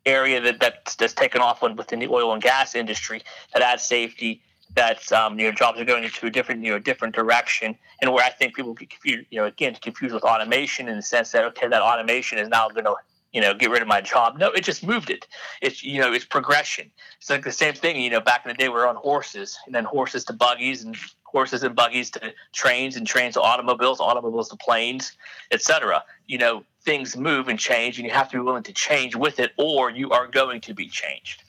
area 0.04 0.40
that 0.40 0.60
that's, 0.60 0.94
that's 0.94 1.14
taken 1.14 1.40
off 1.40 1.62
within 1.62 1.98
the 1.98 2.06
oil 2.08 2.32
and 2.32 2.42
gas 2.42 2.74
industry 2.74 3.22
that 3.52 3.62
adds 3.62 3.82
safety 3.82 4.40
that 4.74 5.10
um, 5.12 5.38
you 5.38 5.46
know 5.46 5.52
jobs 5.52 5.80
are 5.80 5.84
going 5.84 6.04
into 6.04 6.26
a 6.26 6.30
different 6.30 6.64
you 6.64 6.72
know 6.72 6.78
different 6.78 7.14
direction 7.14 7.76
and 8.00 8.12
where 8.12 8.24
I 8.24 8.30
think 8.30 8.54
people 8.54 8.74
get 8.74 8.90
confused 8.90 9.26
you 9.30 9.38
know 9.38 9.46
again 9.46 9.76
confused 9.80 10.14
with 10.14 10.24
automation 10.24 10.88
in 10.88 10.96
the 10.96 11.02
sense 11.02 11.32
that 11.32 11.44
okay 11.44 11.68
that 11.68 11.82
automation 11.82 12.38
is 12.38 12.48
now 12.48 12.68
going 12.68 12.84
to 12.84 12.94
you 13.32 13.40
know 13.40 13.54
get 13.54 13.70
rid 13.70 13.82
of 13.82 13.88
my 13.88 14.00
job. 14.00 14.38
No 14.38 14.50
it 14.50 14.64
just 14.64 14.86
moved 14.86 15.10
it. 15.10 15.26
It's 15.62 15.82
you 15.82 16.00
know 16.00 16.12
it's 16.12 16.24
progression. 16.24 16.90
It's 17.18 17.30
like 17.30 17.44
the 17.44 17.52
same 17.52 17.74
thing 17.74 18.00
you 18.00 18.10
know 18.10 18.20
back 18.20 18.44
in 18.44 18.50
the 18.50 18.54
day 18.54 18.68
we 18.68 18.76
are 18.76 18.86
on 18.86 18.96
horses 18.96 19.58
and 19.66 19.74
then 19.74 19.84
horses 19.84 20.24
to 20.26 20.32
buggies 20.32 20.84
and 20.84 20.96
horses 21.24 21.62
and 21.62 21.74
buggies 21.74 22.10
to 22.10 22.32
trains 22.52 22.96
and 22.96 23.06
trains 23.06 23.34
to 23.34 23.42
automobiles 23.42 24.00
automobiles 24.00 24.48
to 24.48 24.56
planes 24.56 25.12
etc 25.50 26.02
you 26.26 26.38
know 26.38 26.64
things 26.82 27.16
move 27.16 27.48
and 27.48 27.58
change 27.58 27.98
and 27.98 28.06
you 28.06 28.12
have 28.12 28.30
to 28.30 28.36
be 28.36 28.40
willing 28.40 28.62
to 28.62 28.72
change 28.72 29.14
with 29.16 29.38
it 29.38 29.52
or 29.58 29.90
you 29.90 30.10
are 30.10 30.26
going 30.28 30.60
to 30.60 30.72
be 30.72 30.88
changed 30.88 31.42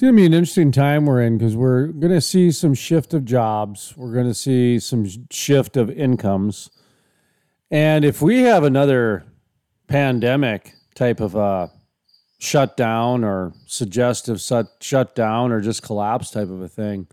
it's 0.00 0.04
going 0.06 0.14
to 0.14 0.22
be 0.22 0.24
an 0.24 0.32
interesting 0.32 0.72
time 0.72 1.04
we're 1.04 1.20
in 1.20 1.36
because 1.36 1.54
we're 1.54 1.88
going 1.88 2.10
to 2.10 2.22
see 2.22 2.50
some 2.50 2.72
shift 2.72 3.12
of 3.12 3.26
jobs. 3.26 3.92
We're 3.98 4.14
going 4.14 4.28
to 4.28 4.32
see 4.32 4.78
some 4.78 5.06
shift 5.30 5.76
of 5.76 5.90
incomes. 5.90 6.70
And 7.70 8.02
if 8.02 8.22
we 8.22 8.38
have 8.44 8.64
another 8.64 9.26
pandemic 9.88 10.72
type 10.94 11.20
of 11.20 11.36
uh, 11.36 11.66
shutdown 12.38 13.24
or 13.24 13.52
suggestive 13.66 14.40
shut, 14.40 14.68
shutdown 14.80 15.52
or 15.52 15.60
just 15.60 15.82
collapse 15.82 16.30
type 16.30 16.48
of 16.48 16.62
a 16.62 16.68
thing, 16.68 17.06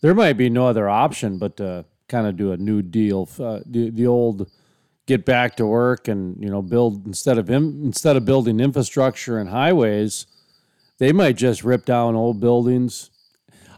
there 0.00 0.12
might 0.12 0.32
be 0.32 0.50
no 0.50 0.66
other 0.66 0.88
option 0.88 1.38
but 1.38 1.56
to 1.58 1.84
kind 2.08 2.26
of 2.26 2.36
do 2.36 2.50
a 2.50 2.56
new 2.56 2.82
deal. 2.82 3.28
Uh, 3.38 3.60
the, 3.64 3.90
the 3.90 4.08
old 4.08 4.50
get 5.06 5.24
back 5.24 5.54
to 5.58 5.66
work 5.66 6.08
and 6.08 6.42
you 6.42 6.50
know 6.50 6.62
build 6.62 7.06
instead 7.06 7.38
of 7.38 7.48
instead 7.48 8.16
of 8.16 8.24
building 8.24 8.58
infrastructure 8.58 9.38
and 9.38 9.50
highways– 9.50 10.26
they 10.98 11.12
might 11.12 11.36
just 11.36 11.64
rip 11.64 11.84
down 11.84 12.14
old 12.14 12.40
buildings. 12.40 13.10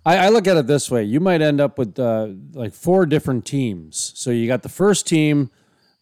I, 0.05 0.17
I 0.17 0.29
look 0.31 0.47
at 0.47 0.57
it 0.57 0.67
this 0.67 0.91
way: 0.91 1.05
you 1.05 1.21
might 1.21 1.43
end 1.43 1.61
up 1.61 1.79
with 1.79 1.99
uh, 1.99 2.29
like 2.53 2.73
four 2.73 3.07
different 3.07 3.45
teams. 3.45 4.13
So 4.15 4.31
you 4.31 4.47
got 4.47 4.63
the 4.63 4.69
first 4.69 5.07
team 5.07 5.51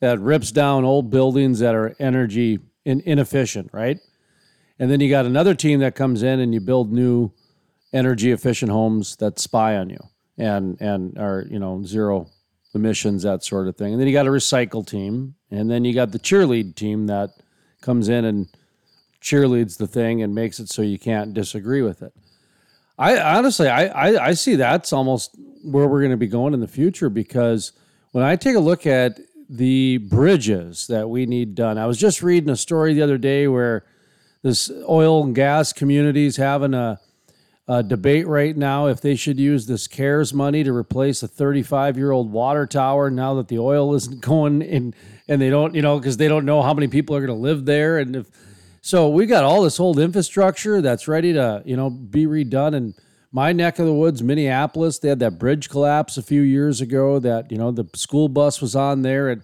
that 0.01 0.21
rips 0.21 0.53
down 0.53 0.85
old 0.85 1.11
buildings 1.11 1.59
that 1.59 1.75
are 1.75 1.95
energy 1.99 2.61
in, 2.85 3.01
inefficient, 3.01 3.71
right? 3.73 3.99
And 4.79 4.91
then 4.91 5.01
you 5.01 5.11
got 5.11 5.27
another 5.27 5.55
team 5.55 5.81
that 5.81 5.97
comes 5.97 6.23
in 6.23 6.39
and 6.39 6.55
you 6.55 6.61
build 6.61 6.93
new 6.93 7.33
energy 7.93 8.31
efficient 8.31 8.71
homes 8.71 9.17
that 9.17 9.39
spy 9.39 9.77
on 9.77 9.91
you 9.91 9.99
and 10.37 10.81
and 10.81 11.19
are 11.19 11.45
you 11.51 11.59
know 11.59 11.83
zero 11.83 12.29
emissions 12.75 13.23
that 13.25 13.43
sort 13.43 13.67
of 13.67 13.77
thing. 13.77 13.93
And 13.93 14.01
then 14.01 14.07
you 14.07 14.13
got 14.13 14.27
a 14.27 14.31
recycle 14.31 14.87
team, 14.87 15.35
and 15.51 15.71
then 15.71 15.85
you 15.85 15.95
got 15.95 16.13
the 16.13 16.19
cheerlead 16.19 16.77
team 16.77 17.07
that 17.07 17.31
comes 17.81 18.09
in 18.09 18.25
and 18.25 18.49
cheerleads 19.21 19.79
the 19.79 19.87
thing 19.87 20.23
and 20.23 20.35
makes 20.35 20.61
it 20.61 20.69
so 20.69 20.83
you 20.83 20.99
can't 20.99 21.35
disagree 21.35 21.83
with 21.83 22.03
it. 22.03 22.13
I 22.99 23.37
honestly, 23.37 23.69
I, 23.69 23.87
I, 23.87 24.27
I 24.29 24.33
see 24.33 24.57
that's 24.57 24.93
almost 24.93 25.37
where 25.65 25.87
we're 25.87 26.01
going 26.01 26.11
to 26.11 26.17
be 26.17 26.27
going 26.27 26.55
in 26.55 26.61
the 26.61 26.69
future 26.69 27.09
because 27.09 27.73
when 28.13 28.25
I 28.25 28.37
take 28.37 28.57
a 28.57 28.61
look 28.61 28.87
at 28.87 29.21
the 29.49 29.99
bridges 29.99 30.89
that 30.89 31.09
we 31.09 31.25
need 31.27 31.55
done, 31.55 31.79
I 31.79 31.87
was 31.87 31.99
just 31.99 32.23
reading 32.23 32.51
a 32.51 32.57
story 32.57 32.95
the 32.95 33.03
other 33.03 33.19
day 33.19 33.47
where 33.47 33.85
this 34.43 34.71
oil 34.89 35.23
and 35.23 35.35
gas 35.35 35.73
community 35.73 36.27
is 36.27 36.37
having 36.37 36.75
a, 36.75 37.01
a 37.69 37.83
debate 37.83 38.27
right 38.27 38.57
now 38.57 38.87
if 38.87 39.01
they 39.01 39.15
should 39.15 39.39
use 39.39 39.67
this 39.67 39.87
CARES 39.87 40.35
money 40.35 40.65
to 40.65 40.73
replace 40.73 41.23
a 41.23 41.29
35 41.29 41.97
year 41.97 42.11
old 42.11 42.33
water 42.33 42.67
tower 42.67 43.11
now 43.11 43.35
that 43.35 43.49
the 43.49 43.59
oil 43.59 43.95
isn't 43.95 44.21
going 44.23 44.63
in 44.63 44.95
and 45.29 45.41
they 45.41 45.51
don't, 45.51 45.75
you 45.75 45.83
know, 45.83 45.99
because 45.99 46.17
they 46.17 46.29
don't 46.29 46.47
know 46.47 46.63
how 46.63 46.75
many 46.75 46.89
people 46.89 47.15
are 47.15 47.21
going 47.21 47.37
to 47.37 47.43
live 47.43 47.65
there 47.65 47.99
and 47.99 48.17
if 48.17 48.27
so 48.89 49.11
we 49.11 49.27
got 49.27 49.45
all 49.45 49.61
this 49.61 49.79
old 49.79 49.99
infrastructure 49.99 50.81
that's 50.81 51.07
ready 51.07 51.35
to, 51.35 51.63
you 51.67 51.77
know, 51.77 51.91
be 51.91 52.25
redone. 52.25 52.75
And 52.75 52.95
my 53.31 53.53
neck 53.53 53.79
of 53.79 53.85
the 53.85 53.93
woods, 53.93 54.23
Minneapolis, 54.23 54.99
they 54.99 55.11
had 55.11 55.19
that 55.19 55.39
bridge 55.39 55.69
collapse 55.69 56.17
a 56.17 56.23
few 56.23 56.41
years 56.41 56.81
ago. 56.81 57.19
That 57.19 57.53
you 57.53 57.59
know 57.59 57.71
the 57.71 57.87
school 57.95 58.31
bus 58.31 58.63
was 58.63 58.75
on 58.75 59.03
there. 59.03 59.29
It 59.29 59.41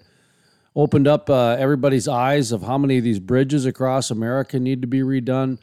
opened 0.75 1.07
up 1.07 1.29
uh, 1.29 1.57
everybody's 1.59 2.09
eyes 2.09 2.53
of 2.53 2.63
how 2.63 2.79
many 2.79 2.97
of 2.97 3.05
these 3.05 3.19
bridges 3.19 3.67
across 3.67 4.11
America 4.11 4.59
need 4.59 4.81
to 4.81 4.89
be 4.89 5.01
redone. 5.01 5.59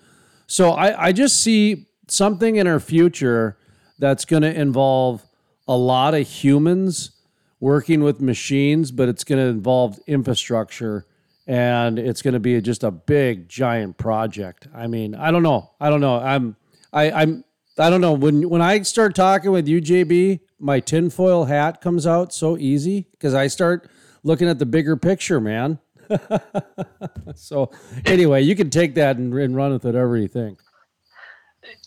So 0.46 0.74
I, 0.74 1.08
I 1.08 1.12
just 1.12 1.42
see 1.42 1.88
something 2.08 2.58
in 2.58 2.68
our 2.68 2.80
future 2.80 3.58
that's 3.98 4.26
going 4.26 4.44
to 4.44 4.54
involve 4.54 5.26
a 5.68 5.76
lot 5.76 6.14
of 6.14 6.28
humans 6.28 7.14
working 7.60 8.04
with 8.04 8.22
machines, 8.22 8.92
but 8.92 9.10
it's 9.10 9.24
going 9.24 9.42
to 9.42 9.50
involve 9.50 9.98
infrastructure 10.06 11.08
and 11.48 11.98
it's 12.00 12.22
going 12.22 12.34
to 12.34 12.40
be 12.40 12.60
just 12.62 12.84
a 12.84 12.92
big 12.92 13.50
giant 13.50 13.98
project. 13.98 14.68
I 14.74 14.88
mean, 14.88 15.16
I 15.16 15.32
don't 15.32 15.44
know. 15.44 15.72
I 15.80 15.90
don't 15.90 16.02
know. 16.02 16.18
I'm 16.20 16.56
I 16.94 17.12
I'm 17.12 17.44
I 17.78 17.90
don't 17.90 18.02
know 18.02 18.14
when 18.14 18.50
when 18.50 18.62
I 18.62 18.82
start 18.82 19.16
talking 19.16 19.52
with 19.52 19.68
you 19.68 19.82
JB, 19.82 20.42
my 20.60 20.80
tinfoil 20.80 21.46
hat 21.46 21.82
comes 21.82 22.06
out 22.06 22.34
so 22.34 22.58
easy 22.58 23.08
because 23.12 23.34
I 23.34 23.48
start 23.48 23.90
looking 24.24 24.48
at 24.48 24.60
the 24.60 24.66
bigger 24.66 24.96
picture, 24.96 25.42
man. 25.42 25.80
so 27.36 27.72
anyway, 28.06 28.42
you 28.42 28.56
can 28.56 28.70
take 28.70 28.96
that 28.96 29.18
and, 29.18 29.34
and 29.34 29.56
run 29.56 29.72
with 29.72 29.86
it 29.86 29.96
you 29.96 30.28
think. 30.28 30.60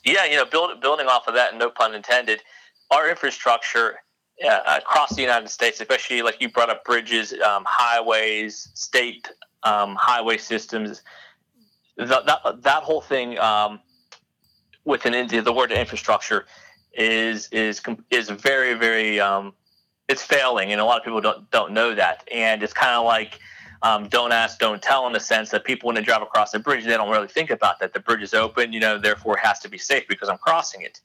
Yeah, 0.04 0.24
you 0.24 0.36
know, 0.36 0.44
build, 0.44 0.80
building 0.80 1.06
off 1.06 1.28
of 1.28 1.34
that, 1.34 1.56
no 1.56 1.70
pun 1.70 1.94
intended, 1.94 2.42
our 2.90 3.08
infrastructure 3.08 3.96
uh, 4.46 4.78
across 4.78 5.14
the 5.14 5.22
United 5.22 5.48
States, 5.48 5.80
especially 5.80 6.22
like 6.22 6.40
you 6.40 6.48
brought 6.48 6.70
up 6.70 6.84
bridges, 6.84 7.32
um, 7.40 7.64
highways, 7.66 8.70
state 8.74 9.30
um, 9.62 9.96
highway 9.98 10.36
systems, 10.36 11.02
that, 11.96 12.26
that, 12.26 12.62
that 12.62 12.82
whole 12.82 13.00
thing 13.00 13.38
um, 13.38 13.80
within 14.84 15.14
India, 15.14 15.42
the 15.42 15.52
word 15.52 15.72
infrastructure 15.72 16.46
is 16.92 17.48
is 17.50 17.82
is 18.10 18.30
very 18.30 18.74
very 18.74 19.18
um, 19.18 19.52
it's 20.08 20.22
failing, 20.22 20.72
and 20.72 20.80
a 20.80 20.84
lot 20.84 20.98
of 20.98 21.04
people 21.04 21.20
don't 21.20 21.50
don't 21.50 21.72
know 21.72 21.94
that. 21.94 22.26
And 22.32 22.62
it's 22.62 22.72
kind 22.72 22.94
of 22.94 23.04
like 23.04 23.38
um, 23.82 24.08
don't 24.08 24.32
ask, 24.32 24.58
don't 24.58 24.80
tell, 24.82 25.06
in 25.06 25.12
the 25.12 25.20
sense 25.20 25.50
that 25.50 25.64
people 25.64 25.88
when 25.88 25.94
they 25.94 26.02
drive 26.02 26.22
across 26.22 26.54
a 26.54 26.58
bridge, 26.58 26.84
they 26.84 26.96
don't 26.96 27.10
really 27.10 27.28
think 27.28 27.50
about 27.50 27.78
that. 27.80 27.92
The 27.92 28.00
bridge 28.00 28.22
is 28.22 28.34
open, 28.34 28.72
you 28.72 28.80
know, 28.80 28.98
therefore 28.98 29.36
it 29.36 29.44
has 29.44 29.60
to 29.60 29.68
be 29.68 29.78
safe 29.78 30.06
because 30.08 30.28
I'm 30.28 30.38
crossing 30.38 30.82
it. 30.82 31.00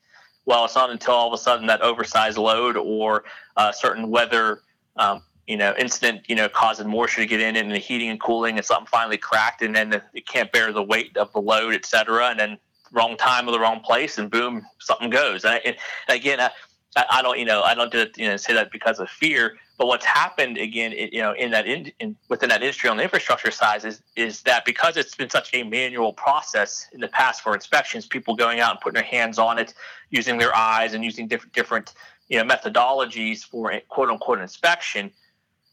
Well, 0.46 0.66
it's 0.66 0.76
not 0.76 0.90
until 0.90 1.14
all 1.14 1.28
of 1.28 1.34
a 1.34 1.42
sudden 1.42 1.68
that 1.68 1.82
oversized 1.82 2.38
load 2.38 2.76
or 2.78 3.24
uh, 3.58 3.72
certain 3.72 4.10
weather 4.10 4.62
um, 4.96 5.22
you 5.50 5.58
know, 5.58 5.74
incident, 5.80 6.22
you 6.28 6.36
know, 6.36 6.48
causing 6.48 6.88
moisture 6.88 7.22
to 7.22 7.28
get 7.28 7.40
in 7.40 7.56
and 7.56 7.72
the 7.72 7.80
heating 7.80 8.10
and 8.10 8.20
cooling 8.20 8.58
and 8.58 8.66
something 8.66 8.86
finally 8.86 9.18
cracked 9.18 9.64
and 9.64 9.76
then 9.76 10.00
it 10.14 10.28
can't 10.28 10.52
bear 10.52 10.72
the 10.72 10.84
weight 10.84 11.18
of 11.18 11.34
the 11.34 11.42
load, 11.42 11.74
et 11.74 11.88
cetera. 11.88 12.28
And 12.28 12.40
then 12.40 12.58
wrong 12.92 13.18
time 13.18 13.48
or 13.48 13.52
the 13.52 13.60
wrong 13.60 13.80
place 13.80 14.20
and 14.20 14.30
boom, 14.30 14.64
something 14.80 15.10
goes. 15.10 15.44
And, 15.46 15.56
I, 15.56 15.58
and 15.66 15.76
again, 16.08 16.40
I, 16.40 16.52
I 16.96 17.22
don't, 17.22 17.38
you 17.38 17.46
know, 17.46 17.62
I 17.62 17.76
don't, 17.76 17.92
do, 17.92 18.08
you 18.18 18.28
know, 18.28 18.38
say 18.38 18.54
that 18.54 18.72
because 18.72 19.00
of 19.00 19.10
fear, 19.10 19.58
but 19.78 19.88
what's 19.88 20.06
happened 20.06 20.58
again, 20.58 20.92
it, 20.92 21.14
you 21.14 21.22
know, 21.22 21.34
in 21.34 21.52
that 21.52 21.68
in, 21.68 21.92
in, 22.00 22.16
within 22.30 22.50
that 22.50 22.62
industry 22.62 22.90
on 22.90 22.98
the 22.98 23.04
infrastructure 23.04 23.52
side 23.52 23.86
is 23.86 24.02
is 24.16 24.42
that 24.42 24.66
because 24.66 24.98
it's 24.98 25.16
been 25.16 25.30
such 25.30 25.54
a 25.54 25.64
manual 25.64 26.14
process 26.14 26.88
in 26.92 27.00
the 27.00 27.08
past 27.08 27.42
for 27.42 27.54
inspections, 27.54 28.08
people 28.08 28.36
going 28.36 28.60
out 28.60 28.72
and 28.72 28.80
putting 28.82 28.96
their 28.96 29.04
hands 29.04 29.38
on 29.38 29.60
it, 29.60 29.74
using 30.10 30.38
their 30.38 30.56
eyes 30.56 30.94
and 30.94 31.06
using 31.06 31.28
different 31.28 31.54
different 31.54 31.94
you 32.28 32.38
know 32.38 32.44
methodologies 32.44 33.44
for 33.44 33.74
quote 33.88 34.10
unquote 34.10 34.40
inspection 34.40 35.12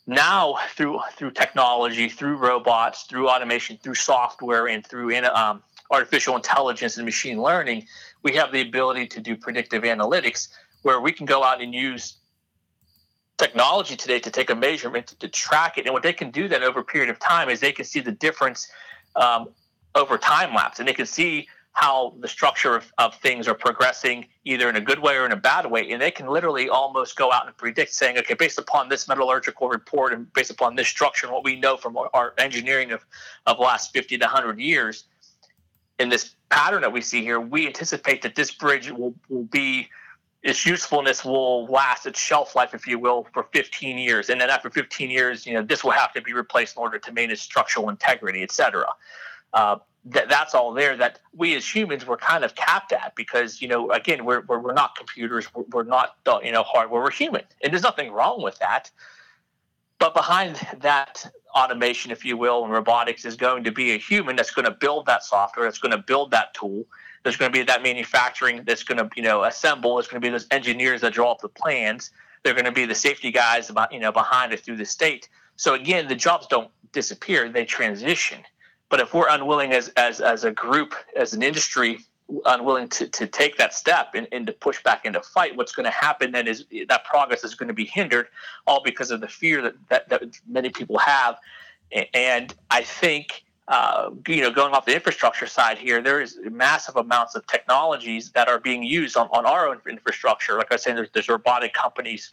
now 0.07 0.57
through 0.75 1.01
through 1.17 1.33
technology, 1.33 2.09
through 2.09 2.37
robots, 2.37 3.05
through 3.05 3.29
automation, 3.29 3.77
through 3.79 3.95
software, 3.95 4.69
and 4.69 4.87
through 4.87 5.11
in, 5.11 5.25
um, 5.25 5.63
artificial 5.91 6.37
intelligence 6.37 6.97
and 6.97 7.05
machine 7.05 7.41
learning, 7.41 7.87
we 8.23 8.33
have 8.33 8.53
the 8.53 8.61
ability 8.61 9.07
to 9.07 9.21
do 9.21 9.37
predictive 9.37 9.83
analytics, 9.83 10.49
where 10.87 11.01
we 11.01 11.11
can 11.11 11.27
go 11.27 11.43
out 11.43 11.61
and 11.61 11.75
use 11.75 12.19
technology 13.39 13.97
today 13.97 14.21
to 14.21 14.31
take 14.31 14.51
a 14.51 14.55
measurement 14.55 15.09
to, 15.09 15.19
to 15.19 15.27
track 15.27 15.79
it. 15.79 15.85
And 15.85 15.93
what 15.93 16.05
they 16.05 16.13
can 16.13 16.31
do 16.31 16.47
then 16.47 16.63
over 16.63 16.79
a 16.79 16.85
period 16.85 17.11
of 17.11 17.19
time 17.19 17.49
is 17.49 17.59
they 17.59 17.73
can 17.73 17.85
see 17.85 17.99
the 17.99 18.13
difference 18.13 18.69
um, 19.17 19.49
over 19.97 20.17
time 20.17 20.55
lapse, 20.55 20.79
and 20.79 20.87
they 20.87 20.93
can 20.93 21.05
see 21.05 21.49
how 21.73 22.15
the 22.21 22.29
structure 22.29 22.77
of, 22.77 22.93
of 22.99 23.17
things 23.17 23.49
are 23.49 23.55
progressing 23.55 24.27
either 24.45 24.69
in 24.69 24.77
a 24.77 24.81
good 24.81 25.01
way 25.01 25.17
or 25.17 25.27
in 25.27 25.33
a 25.33 25.37
bad 25.37 25.69
way 25.71 25.91
and 25.91 26.01
they 26.01 26.11
can 26.11 26.27
literally 26.27 26.71
almost 26.71 27.17
go 27.17 27.31
out 27.31 27.47
and 27.47 27.55
predict 27.59 27.93
saying 27.93 28.17
okay 28.17 28.33
based 28.33 28.59
upon 28.59 28.89
this 28.89 29.07
metallurgical 29.09 29.69
report 29.69 30.15
and 30.15 30.33
based 30.33 30.51
upon 30.51 30.75
this 30.75 30.89
structure 30.89 31.27
and 31.27 31.35
what 31.35 31.45
we 31.45 31.55
know 31.55 31.77
from 31.77 31.99
our, 32.15 32.33
engineering 32.39 32.93
of, 32.93 33.05
of 33.45 33.59
last 33.59 33.93
50 33.93 34.17
to 34.17 34.25
100 34.25 34.59
years 34.59 35.05
in 35.99 36.09
this 36.09 36.35
pattern 36.49 36.81
that 36.81 36.91
we 36.91 37.03
see 37.03 37.21
here 37.21 37.41
we 37.41 37.67
anticipate 37.67 38.23
that 38.23 38.35
this 38.35 38.53
bridge 38.53 38.91
will, 38.91 39.15
will 39.29 39.45
be 39.45 39.91
its 40.47 40.65
usefulness 40.65 41.25
will 41.25 41.67
last 41.67 42.07
its 42.07 42.21
shelf 42.21 42.55
life 42.55 42.73
if 42.73 42.87
you 42.87 43.01
will 43.01 43.27
for 43.35 43.49
15 43.53 43.99
years 43.99 44.31
and 44.31 44.41
then 44.41 44.49
after 44.49 44.71
15 44.71 45.11
years 45.11 45.45
you 45.45 45.53
know 45.53 45.63
this 45.63 45.83
will 45.83 45.91
have 45.91 46.13
to 46.13 46.23
be 46.23 46.33
replaced 46.33 46.77
in 46.77 46.83
order 46.83 46.99
to 47.01 47.13
maintain 47.13 47.33
its 47.33 47.43
structural 47.43 47.89
integrity 47.89 48.43
et 48.43 48.53
cetera. 48.53 48.89
Uh, 49.53 49.77
that 50.05 50.29
that's 50.29 50.55
all 50.55 50.73
there 50.73 50.97
that 50.97 51.19
we 51.35 51.57
as 51.57 51.69
humans 51.69 52.07
were 52.07 52.17
kind 52.17 52.45
of 52.45 52.55
capped 52.55 52.93
at 52.93 53.13
because 53.17 53.61
you 53.61 53.67
know 53.67 53.91
again 53.91 54.25
we're 54.25 54.43
we're, 54.43 54.61
we're 54.61 54.73
not 54.73 54.95
computers 54.95 55.53
we're, 55.53 55.65
we're 55.73 55.83
not 55.83 56.17
you 56.45 56.53
know 56.53 56.63
hardware 56.63 57.03
we're 57.03 57.11
human 57.11 57.43
and 57.63 57.73
there's 57.73 57.83
nothing 57.83 58.13
wrong 58.13 58.41
with 58.41 58.57
that. 58.61 58.91
But 59.99 60.15
behind 60.15 60.65
that 60.81 61.27
automation 61.57 62.13
if 62.13 62.25
you 62.25 62.37
will 62.37 62.63
and 62.63 62.73
robotics 62.73 63.25
is 63.25 63.35
going 63.35 63.65
to 63.65 63.73
be 63.73 63.95
a 63.95 63.99
human 63.99 64.37
that's 64.37 64.53
going 64.53 64.67
to 64.67 64.77
build 64.87 65.07
that 65.07 65.25
software 65.25 65.67
that's 65.67 65.79
going 65.79 65.91
to 65.91 66.05
build 66.07 66.31
that 66.31 66.55
tool 66.55 66.85
there's 67.27 67.37
going 67.37 67.51
to 67.51 67.59
be 67.59 67.65
that 67.65 67.83
manufacturing 67.83 68.63
that's 68.65 68.85
going 68.85 68.99
to 68.99 69.11
you 69.17 69.23
know 69.25 69.43
assemble 69.43 69.97
there's 69.97 70.07
going 70.07 70.23
to 70.23 70.25
be 70.25 70.31
those 70.31 70.47
engineers 70.53 71.01
that 71.01 71.13
draw 71.13 71.33
up 71.33 71.41
the 71.41 71.49
plans. 71.49 72.13
They're 72.45 72.55
going 72.55 72.67
to 72.67 72.71
be 72.73 72.87
the 72.87 72.95
safety 72.95 73.33
guys 73.33 73.69
about 73.69 73.93
you 73.93 73.99
know 73.99 74.13
behind 74.13 74.53
it 74.53 74.61
through 74.61 74.77
the 74.77 74.85
state. 74.85 75.29
So 75.57 75.75
again 75.75 76.07
the 76.07 76.15
jobs 76.15 76.47
don't 76.47 76.71
disappear 76.93 77.49
they 77.49 77.65
transition. 77.65 78.45
But 78.91 79.01
if 79.01 79.13
we're 79.13 79.29
unwilling 79.29 79.73
as 79.73 79.89
as 79.97 80.21
as 80.21 80.45
a 80.45 80.53
group, 80.53 80.95
as 81.17 81.35
an 81.35 81.43
industry, 81.43 81.99
unwilling 82.45 82.89
to, 82.91 83.09
to 83.09 83.27
take 83.27 83.57
that 83.57 83.75
step 83.75 84.11
and, 84.15 84.29
and 84.31 84.47
to 84.47 84.53
push 84.53 84.81
back 84.85 85.05
into 85.05 85.21
fight, 85.21 85.57
what's 85.57 85.73
going 85.73 85.85
to 85.85 85.91
happen 85.91 86.31
then 86.31 86.47
is 86.47 86.65
that 86.89 87.05
progress 87.05 87.43
is 87.43 87.57
going 87.57 87.67
to 87.67 87.75
be 87.75 87.87
hindered, 87.87 88.29
all 88.69 88.83
because 88.85 89.11
of 89.11 89.21
the 89.21 89.29
fear 89.29 89.63
that, 89.63 89.75
that, 89.89 90.09
that 90.09 90.23
many 90.49 90.71
people 90.71 90.99
have. 90.99 91.37
And 92.15 92.55
I 92.71 92.83
think, 92.83 93.45
uh, 93.69 94.11
you 94.29 94.43
know, 94.43 94.51
going 94.51 94.73
off 94.73 94.87
the 94.87 94.95
infrastructure 94.95 95.47
side 95.47 95.79
here, 95.79 96.01
there 96.01 96.21
is 96.21 96.39
massive 96.51 96.97
amounts 96.97 97.35
of 97.35 97.47
technologies 97.47 98.31
that 98.33 98.49
are 98.49 98.61
being 98.61 98.83
used 98.83 99.17
on, 99.17 99.29
on 99.33 99.45
our 99.45 99.69
own 99.69 99.81
infrastructure. 99.89 100.57
Like 100.57 100.73
I 100.73 100.77
said, 100.77 100.97
there's, 100.97 101.09
there's 101.13 101.29
robotic 101.29 101.73
companies 101.75 102.33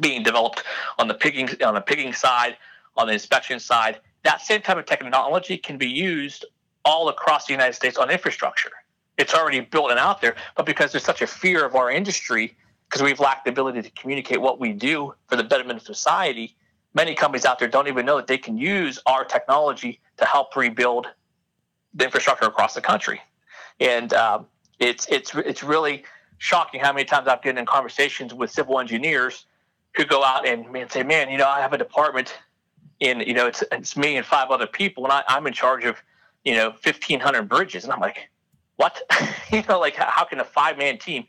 being 0.00 0.22
developed 0.22 0.62
on 0.98 1.08
the 1.08 1.14
pigging 1.14 1.48
on 1.62 1.74
the 1.74 1.80
pigging 1.80 2.12
side, 2.12 2.56
on 2.96 3.06
the 3.06 3.12
inspection 3.12 3.60
side, 3.60 4.00
that 4.26 4.40
same 4.40 4.60
type 4.60 4.76
of 4.76 4.86
technology 4.86 5.56
can 5.56 5.78
be 5.78 5.86
used 5.86 6.44
all 6.84 7.08
across 7.08 7.46
the 7.46 7.52
United 7.52 7.74
States 7.74 7.96
on 7.96 8.10
infrastructure. 8.10 8.70
It's 9.18 9.34
already 9.34 9.60
built 9.60 9.90
and 9.90 9.98
out 9.98 10.20
there, 10.20 10.34
but 10.56 10.66
because 10.66 10.92
there's 10.92 11.04
such 11.04 11.22
a 11.22 11.26
fear 11.26 11.64
of 11.64 11.74
our 11.74 11.90
industry, 11.90 12.56
because 12.88 13.02
we've 13.02 13.20
lacked 13.20 13.44
the 13.44 13.50
ability 13.50 13.82
to 13.82 13.90
communicate 13.90 14.40
what 14.40 14.60
we 14.60 14.72
do 14.72 15.14
for 15.28 15.36
the 15.36 15.44
betterment 15.44 15.80
of 15.80 15.86
society, 15.86 16.56
many 16.96 17.14
companies 17.14 17.44
out 17.44 17.58
there 17.58 17.68
don't 17.68 17.86
even 17.86 18.04
know 18.06 18.16
that 18.16 18.26
they 18.26 18.38
can 18.38 18.56
use 18.56 18.98
our 19.06 19.24
technology 19.24 20.00
to 20.16 20.24
help 20.24 20.56
rebuild 20.56 21.06
the 21.94 22.04
infrastructure 22.04 22.46
across 22.46 22.74
the 22.74 22.80
country. 22.80 23.20
And 23.78 24.12
um, 24.14 24.46
it's 24.80 25.06
it's 25.08 25.34
it's 25.34 25.62
really 25.62 26.04
shocking 26.38 26.80
how 26.80 26.92
many 26.92 27.04
times 27.04 27.28
I've 27.28 27.42
been 27.42 27.58
in 27.58 27.66
conversations 27.66 28.34
with 28.34 28.50
civil 28.50 28.80
engineers 28.80 29.46
who 29.94 30.04
go 30.04 30.24
out 30.24 30.46
and, 30.46 30.74
and 30.74 30.90
say, 30.90 31.02
"Man, 31.02 31.30
you 31.30 31.38
know, 31.38 31.46
I 31.46 31.60
have 31.60 31.74
a 31.74 31.78
department 31.78 32.34
and 33.00 33.26
you 33.26 33.34
know 33.34 33.46
it's 33.46 33.62
it's 33.72 33.96
me 33.96 34.16
and 34.16 34.24
five 34.24 34.50
other 34.50 34.66
people, 34.66 35.04
and 35.04 35.12
I, 35.12 35.22
I'm 35.28 35.46
in 35.46 35.52
charge 35.52 35.84
of 35.84 35.96
you 36.44 36.54
know 36.54 36.70
1,500 36.70 37.48
bridges, 37.48 37.84
and 37.84 37.92
I'm 37.92 38.00
like, 38.00 38.28
what? 38.76 39.02
you 39.52 39.62
know, 39.68 39.78
like 39.78 39.96
how 39.96 40.24
can 40.24 40.40
a 40.40 40.44
five 40.44 40.78
man 40.78 40.98
team 40.98 41.26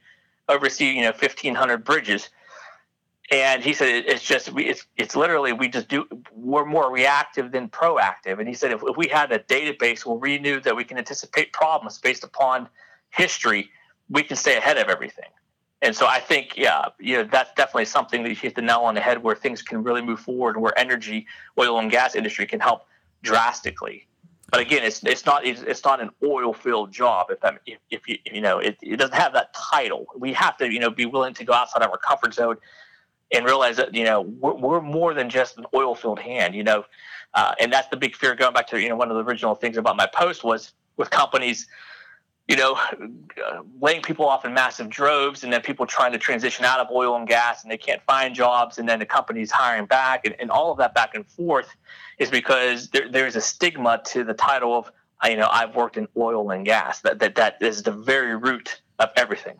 oversee 0.49 0.91
you 0.91 1.01
know 1.01 1.11
1,500 1.11 1.83
bridges? 1.83 2.29
And 3.29 3.61
he 3.61 3.73
said 3.73 4.05
it's 4.07 4.23
just 4.23 4.53
we 4.53 4.65
it's 4.65 4.85
it's 4.95 5.15
literally 5.15 5.51
we 5.51 5.67
just 5.67 5.89
do 5.89 6.07
we're 6.31 6.65
more 6.65 6.91
reactive 6.91 7.51
than 7.51 7.67
proactive. 7.67 8.39
And 8.39 8.47
he 8.47 8.53
said 8.53 8.71
if, 8.71 8.81
if 8.83 8.95
we 8.95 9.07
had 9.07 9.31
a 9.33 9.39
database 9.39 10.05
where 10.05 10.15
we 10.17 10.39
knew 10.39 10.61
that 10.61 10.75
we 10.75 10.85
can 10.85 10.97
anticipate 10.97 11.51
problems 11.51 11.97
based 11.97 12.23
upon 12.23 12.69
history, 13.09 13.69
we 14.09 14.23
can 14.23 14.37
stay 14.37 14.55
ahead 14.55 14.77
of 14.77 14.87
everything. 14.87 15.29
And 15.81 15.95
so 15.95 16.07
I 16.07 16.19
think, 16.19 16.57
yeah, 16.57 16.85
you 16.99 17.17
know, 17.17 17.23
that's 17.23 17.53
definitely 17.53 17.85
something 17.85 18.23
that 18.23 18.29
you 18.29 18.35
hit 18.35 18.55
the 18.55 18.61
nail 18.61 18.79
on 18.79 18.95
the 18.95 19.01
head 19.01 19.21
where 19.21 19.35
things 19.35 19.61
can 19.61 19.83
really 19.83 20.01
move 20.01 20.19
forward 20.19 20.55
and 20.55 20.63
where 20.63 20.77
energy, 20.77 21.27
oil 21.59 21.77
and 21.79 21.91
gas 21.91 22.15
industry 22.15 22.47
can 22.47 22.59
help 22.59 22.87
drastically. 23.21 24.07
But 24.49 24.61
again, 24.61 24.83
it's 24.83 25.03
it's 25.03 25.25
not 25.25 25.45
it's 25.45 25.83
not 25.83 25.99
an 25.99 26.09
oil 26.23 26.53
field 26.53 26.93
job. 26.93 27.27
If 27.29 27.41
that 27.41 27.59
if, 27.65 27.79
if 27.89 28.07
you 28.07 28.17
you 28.31 28.39
know 28.39 28.59
it, 28.59 28.77
it 28.81 28.95
doesn't 28.95 29.15
have 29.15 29.33
that 29.33 29.53
title. 29.53 30.05
We 30.17 30.31
have 30.33 30.55
to 30.57 30.71
you 30.71 30.79
know 30.79 30.89
be 30.89 31.05
willing 31.05 31.33
to 31.33 31.43
go 31.43 31.51
outside 31.51 31.83
of 31.83 31.91
our 31.91 31.97
comfort 31.97 32.33
zone 32.33 32.55
and 33.31 33.45
realize 33.45 33.77
that 33.77 33.93
you 33.93 34.03
know 34.03 34.21
we're, 34.21 34.53
we're 34.53 34.81
more 34.81 35.13
than 35.13 35.29
just 35.29 35.57
an 35.57 35.65
oil 35.73 35.95
field 35.95 36.19
hand. 36.19 36.55
You 36.55 36.63
know, 36.63 36.85
uh, 37.33 37.53
and 37.59 37.71
that's 37.71 37.87
the 37.89 37.97
big 37.97 38.15
fear. 38.15 38.35
Going 38.35 38.53
back 38.53 38.67
to 38.67 38.81
you 38.81 38.89
know 38.89 38.95
one 38.95 39.09
of 39.09 39.17
the 39.17 39.23
original 39.23 39.55
things 39.55 39.77
about 39.77 39.97
my 39.97 40.07
post 40.07 40.43
was 40.43 40.73
with 40.97 41.09
companies 41.09 41.67
you 42.47 42.55
know, 42.55 42.79
laying 43.81 44.01
people 44.01 44.25
off 44.25 44.45
in 44.45 44.53
massive 44.53 44.89
droves, 44.89 45.43
and 45.43 45.51
then 45.51 45.61
people 45.61 45.85
trying 45.85 46.11
to 46.11 46.17
transition 46.17 46.65
out 46.65 46.79
of 46.79 46.87
oil 46.91 47.15
and 47.15 47.27
gas, 47.27 47.63
and 47.63 47.71
they 47.71 47.77
can't 47.77 48.01
find 48.03 48.33
jobs, 48.33 48.77
and 48.77 48.87
then 48.87 48.99
the 48.99 49.05
company's 49.05 49.51
hiring 49.51 49.85
back, 49.85 50.25
and, 50.25 50.35
and 50.39 50.49
all 50.49 50.71
of 50.71 50.77
that 50.77 50.93
back 50.93 51.13
and 51.15 51.27
forth 51.27 51.75
is 52.17 52.29
because 52.29 52.89
there, 52.89 53.09
there's 53.09 53.35
a 53.35 53.41
stigma 53.41 54.01
to 54.05 54.23
the 54.23 54.33
title 54.33 54.77
of, 54.77 54.91
you 55.25 55.35
know, 55.35 55.49
I've 55.51 55.75
worked 55.75 55.97
in 55.97 56.07
oil 56.15 56.51
and 56.51 56.65
gas. 56.65 57.01
That 57.01 57.19
that 57.19 57.35
that 57.35 57.61
is 57.61 57.83
the 57.83 57.91
very 57.91 58.35
root 58.35 58.81
of 58.99 59.09
everything. 59.15 59.57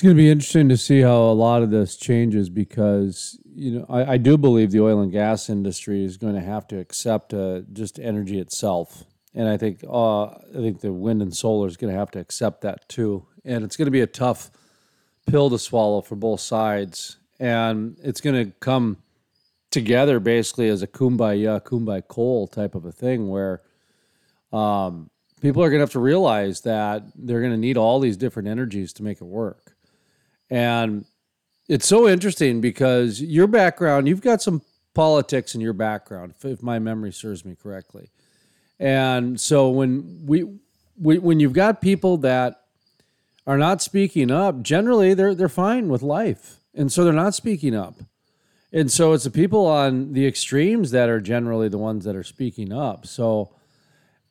It's 0.00 0.02
going 0.06 0.16
to 0.16 0.22
be 0.22 0.30
interesting 0.30 0.70
to 0.70 0.78
see 0.78 1.02
how 1.02 1.18
a 1.24 1.36
lot 1.36 1.62
of 1.62 1.70
this 1.70 1.94
changes 1.94 2.48
because 2.48 3.38
you 3.44 3.72
know 3.72 3.86
I, 3.90 4.12
I 4.12 4.16
do 4.16 4.38
believe 4.38 4.70
the 4.70 4.80
oil 4.80 5.02
and 5.02 5.12
gas 5.12 5.50
industry 5.50 6.02
is 6.06 6.16
going 6.16 6.36
to 6.36 6.40
have 6.40 6.66
to 6.68 6.78
accept 6.78 7.34
uh, 7.34 7.60
just 7.74 7.98
energy 7.98 8.38
itself. 8.38 9.04
And 9.34 9.46
I 9.46 9.58
think 9.58 9.84
uh, 9.86 10.22
I 10.22 10.54
think 10.54 10.80
the 10.80 10.90
wind 10.90 11.20
and 11.20 11.36
solar 11.36 11.68
is 11.68 11.76
going 11.76 11.92
to 11.92 11.98
have 11.98 12.10
to 12.12 12.18
accept 12.18 12.62
that 12.62 12.88
too, 12.88 13.26
and 13.44 13.62
it's 13.62 13.76
going 13.76 13.88
to 13.88 13.90
be 13.90 14.00
a 14.00 14.06
tough 14.06 14.50
pill 15.26 15.50
to 15.50 15.58
swallow 15.58 16.00
for 16.00 16.16
both 16.16 16.40
sides, 16.40 17.18
and 17.38 17.98
it's 18.02 18.22
going 18.22 18.42
to 18.42 18.52
come 18.52 19.02
together 19.70 20.18
basically 20.18 20.70
as 20.70 20.80
a 20.80 20.86
kumbaya, 20.86 21.60
kumbaya 21.60 22.08
coal 22.08 22.46
type 22.46 22.74
of 22.74 22.86
a 22.86 22.92
thing 22.92 23.28
where 23.28 23.60
um, 24.50 25.10
people 25.42 25.62
are 25.62 25.68
going 25.68 25.80
to 25.80 25.82
have 25.82 25.92
to 25.92 26.00
realize 26.00 26.62
that 26.62 27.02
they're 27.14 27.40
going 27.40 27.52
to 27.52 27.58
need 27.58 27.76
all 27.76 28.00
these 28.00 28.16
different 28.16 28.48
energies 28.48 28.94
to 28.94 29.02
make 29.02 29.20
it 29.20 29.26
work, 29.26 29.69
and 30.50 31.04
it's 31.68 31.86
so 31.86 32.08
interesting 32.08 32.60
because 32.60 33.22
your 33.22 33.46
background, 33.46 34.08
you've 34.08 34.20
got 34.20 34.42
some 34.42 34.62
politics 34.92 35.54
in 35.54 35.60
your 35.60 35.72
background, 35.72 36.34
if 36.42 36.62
my 36.62 36.78
memory 36.78 37.12
serves 37.12 37.44
me 37.44 37.54
correctly. 37.54 38.10
And 38.80 39.40
so 39.40 39.68
when 39.68 40.26
we, 40.26 40.44
we 41.00 41.18
when 41.18 41.38
you've 41.38 41.52
got 41.52 41.80
people 41.80 42.16
that 42.18 42.62
are 43.46 43.58
not 43.58 43.82
speaking 43.82 44.30
up, 44.30 44.62
generally 44.62 45.14
they're 45.14 45.34
they're 45.34 45.48
fine 45.48 45.88
with 45.88 46.02
life, 46.02 46.60
and 46.74 46.90
so 46.90 47.04
they're 47.04 47.12
not 47.12 47.34
speaking 47.34 47.74
up. 47.74 47.94
And 48.72 48.90
so 48.90 49.12
it's 49.12 49.24
the 49.24 49.30
people 49.30 49.66
on 49.66 50.12
the 50.12 50.26
extremes 50.26 50.92
that 50.92 51.08
are 51.08 51.20
generally 51.20 51.68
the 51.68 51.78
ones 51.78 52.04
that 52.04 52.14
are 52.14 52.22
speaking 52.22 52.72
up. 52.72 53.06
So 53.06 53.50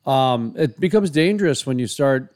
um, 0.06 0.54
it 0.56 0.80
becomes 0.80 1.10
dangerous 1.10 1.66
when 1.66 1.78
you 1.78 1.86
start 1.86 2.34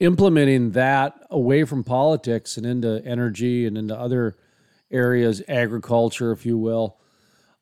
implementing 0.00 0.72
that 0.72 1.14
away 1.30 1.64
from 1.64 1.84
politics 1.84 2.56
and 2.56 2.66
into 2.66 3.02
energy 3.04 3.66
and 3.66 3.78
into 3.78 3.96
other 3.98 4.36
areas, 4.90 5.42
agriculture, 5.48 6.32
if 6.32 6.44
you 6.46 6.58
will, 6.58 6.98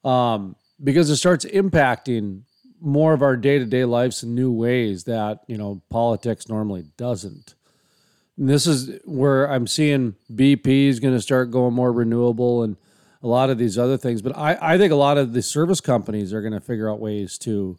um, 0.04 0.56
because 0.82 1.08
it 1.10 1.16
starts 1.16 1.44
impacting 1.44 2.42
more 2.80 3.14
of 3.14 3.22
our 3.22 3.36
day-to-day 3.36 3.84
lives 3.84 4.22
in 4.22 4.34
new 4.34 4.52
ways 4.52 5.04
that 5.04 5.40
you 5.46 5.56
know 5.56 5.80
politics 5.88 6.48
normally 6.48 6.84
doesn't. 6.96 7.54
And 8.36 8.48
this 8.48 8.66
is 8.66 9.00
where 9.04 9.50
i'm 9.50 9.66
seeing 9.66 10.16
bp 10.30 10.66
is 10.88 10.98
going 11.00 11.14
to 11.14 11.22
start 11.22 11.52
going 11.52 11.72
more 11.72 11.92
renewable 11.92 12.64
and 12.64 12.76
a 13.22 13.28
lot 13.28 13.48
of 13.48 13.58
these 13.58 13.78
other 13.78 13.96
things 13.96 14.20
but 14.22 14.36
i, 14.36 14.58
I 14.60 14.76
think 14.76 14.92
a 14.92 14.96
lot 14.96 15.16
of 15.16 15.32
the 15.32 15.40
service 15.40 15.80
companies 15.80 16.34
are 16.34 16.42
going 16.42 16.52
to 16.52 16.60
figure 16.60 16.90
out 16.90 16.98
ways 16.98 17.38
to 17.38 17.78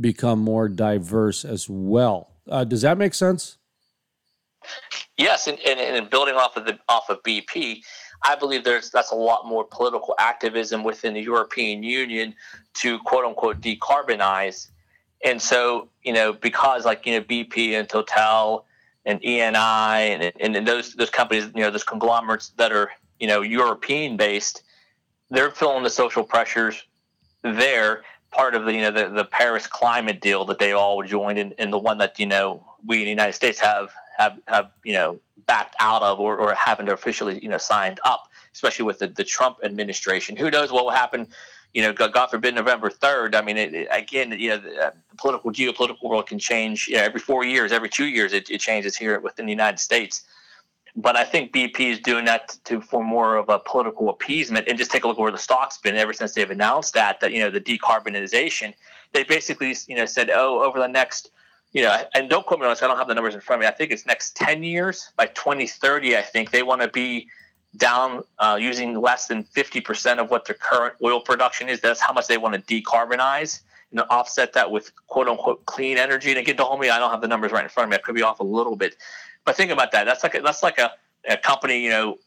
become 0.00 0.38
more 0.38 0.68
diverse 0.68 1.44
as 1.44 1.68
well. 1.68 2.32
Uh, 2.48 2.64
does 2.64 2.82
that 2.82 2.98
make 2.98 3.14
sense 3.14 3.58
yes 5.16 5.46
and, 5.46 5.58
and, 5.60 5.78
and 5.80 6.10
building 6.10 6.34
off 6.34 6.56
of 6.56 6.64
the 6.64 6.78
off 6.88 7.08
of 7.08 7.22
bp 7.22 7.80
I 8.22 8.34
believe 8.34 8.64
there's 8.64 8.90
that's 8.90 9.12
a 9.12 9.16
lot 9.16 9.46
more 9.46 9.64
political 9.64 10.14
activism 10.18 10.84
within 10.84 11.14
the 11.14 11.20
European 11.20 11.82
Union 11.82 12.34
to 12.74 12.98
quote 13.00 13.24
unquote 13.24 13.60
decarbonize. 13.60 14.68
And 15.24 15.40
so, 15.40 15.88
you 16.02 16.12
know, 16.12 16.32
because 16.32 16.84
like, 16.84 17.06
you 17.06 17.12
know, 17.12 17.22
BP 17.22 17.72
and 17.72 17.88
Total 17.88 18.64
and 19.04 19.20
ENI 19.22 20.32
and, 20.40 20.56
and, 20.56 20.66
those 20.66 20.94
those 20.94 21.10
companies, 21.10 21.44
you 21.54 21.62
know, 21.62 21.70
those 21.70 21.84
conglomerates 21.84 22.50
that 22.56 22.72
are, 22.72 22.90
you 23.18 23.26
know, 23.26 23.42
European 23.42 24.16
based, 24.16 24.62
they're 25.30 25.50
feeling 25.50 25.82
the 25.82 25.90
social 25.90 26.24
pressures 26.24 26.84
there. 27.42 28.02
Part 28.32 28.54
of 28.54 28.64
the, 28.64 28.74
you 28.74 28.80
know, 28.80 28.90
the, 28.90 29.08
the 29.08 29.24
Paris 29.24 29.66
climate 29.66 30.20
deal 30.20 30.44
that 30.46 30.58
they 30.58 30.72
all 30.72 31.02
joined 31.02 31.38
in, 31.38 31.54
and 31.58 31.72
the 31.72 31.78
one 31.78 31.98
that, 31.98 32.18
you 32.18 32.26
know, 32.26 32.66
we 32.84 32.98
in 32.98 33.04
the 33.04 33.10
United 33.10 33.32
States 33.32 33.58
have 33.60 33.90
have 34.16 34.38
have 34.46 34.70
you 34.84 34.92
know 34.92 35.18
backed 35.46 35.76
out 35.80 36.02
of 36.02 36.18
or, 36.20 36.36
or 36.36 36.54
haven't 36.54 36.88
officially 36.88 37.38
you 37.42 37.48
know 37.48 37.58
signed 37.58 38.00
up, 38.04 38.28
especially 38.52 38.84
with 38.84 38.98
the, 38.98 39.08
the 39.08 39.24
Trump 39.24 39.58
administration. 39.62 40.36
Who 40.36 40.50
knows 40.50 40.72
what 40.72 40.84
will 40.84 40.92
happen? 40.92 41.28
You 41.74 41.82
know, 41.82 41.92
God 41.92 42.28
forbid, 42.28 42.54
November 42.54 42.88
third. 42.88 43.34
I 43.34 43.42
mean, 43.42 43.58
it, 43.58 43.74
it, 43.74 43.88
again, 43.90 44.32
you 44.32 44.50
know, 44.50 44.58
the, 44.58 44.86
uh, 44.86 44.90
the, 45.10 45.16
political 45.16 45.52
geopolitical 45.52 46.04
world 46.04 46.26
can 46.26 46.38
change 46.38 46.88
you 46.88 46.96
know, 46.96 47.02
every 47.02 47.20
four 47.20 47.44
years, 47.44 47.70
every 47.70 47.90
two 47.90 48.06
years. 48.06 48.32
It, 48.32 48.48
it 48.50 48.60
changes 48.60 48.96
here 48.96 49.20
within 49.20 49.44
the 49.44 49.52
United 49.52 49.78
States. 49.78 50.24
But 50.98 51.16
I 51.16 51.24
think 51.24 51.52
BP 51.52 51.80
is 51.80 52.00
doing 52.00 52.24
that 52.24 52.56
to 52.64 52.80
for 52.80 53.04
more 53.04 53.36
of 53.36 53.50
a 53.50 53.58
political 53.58 54.08
appeasement. 54.08 54.68
And 54.68 54.78
just 54.78 54.90
take 54.90 55.04
a 55.04 55.08
look 55.08 55.18
where 55.18 55.30
the 55.30 55.36
stock's 55.36 55.76
been 55.76 55.96
ever 55.96 56.14
since 56.14 56.32
they've 56.32 56.50
announced 56.50 56.94
that 56.94 57.20
that 57.20 57.32
you 57.32 57.40
know 57.40 57.50
the 57.50 57.60
decarbonization. 57.60 58.72
They 59.12 59.24
basically 59.24 59.76
you 59.86 59.96
know 59.96 60.06
said, 60.06 60.30
oh, 60.30 60.62
over 60.62 60.78
the 60.78 60.88
next 60.88 61.30
you 61.72 61.82
know, 61.82 62.02
and 62.14 62.30
don't 62.30 62.46
quote 62.46 62.60
me 62.60 62.66
on 62.66 62.72
this. 62.72 62.82
I 62.82 62.86
don't 62.86 62.96
have 62.96 63.08
the 63.08 63.14
numbers 63.14 63.34
in 63.34 63.40
front 63.40 63.62
of 63.62 63.66
me. 63.66 63.68
I 63.68 63.72
think 63.72 63.90
it's 63.90 64.06
next 64.06 64.36
ten 64.36 64.62
years 64.62 65.10
by 65.16 65.26
2030. 65.26 66.16
I 66.16 66.22
think 66.22 66.50
they 66.50 66.62
want 66.62 66.82
to 66.82 66.88
be 66.88 67.28
down 67.76 68.22
uh, 68.38 68.56
using 68.60 68.98
less 69.00 69.26
than 69.26 69.44
50% 69.44 70.18
of 70.18 70.30
what 70.30 70.46
their 70.46 70.54
current 70.54 70.94
oil 71.02 71.20
production 71.20 71.68
is. 71.68 71.80
That's 71.80 72.00
how 72.00 72.12
much 72.12 72.26
they 72.26 72.38
want 72.38 72.54
to 72.54 72.82
decarbonize 72.82 73.60
and 73.90 74.00
offset 74.10 74.52
that 74.54 74.70
with 74.70 74.92
quote 75.06 75.28
unquote 75.28 75.64
clean 75.66 75.98
energy. 75.98 76.30
And 76.30 76.38
again, 76.38 76.56
don't 76.56 76.68
hold 76.68 76.80
me, 76.80 76.90
I 76.90 76.98
don't 76.98 77.10
have 77.10 77.20
the 77.20 77.28
numbers 77.28 77.52
right 77.52 77.64
in 77.64 77.70
front 77.70 77.86
of 77.86 77.90
me. 77.90 77.96
I 77.96 78.00
could 78.00 78.14
be 78.14 78.22
off 78.22 78.40
a 78.40 78.44
little 78.44 78.76
bit, 78.76 78.96
but 79.44 79.56
think 79.56 79.70
about 79.70 79.92
that. 79.92 80.04
That's 80.04 80.22
like 80.22 80.34
a, 80.34 80.40
that's 80.40 80.62
like 80.62 80.78
a, 80.78 80.92
a 81.28 81.36
company, 81.36 81.82
you 81.82 81.90
know, 81.90 82.18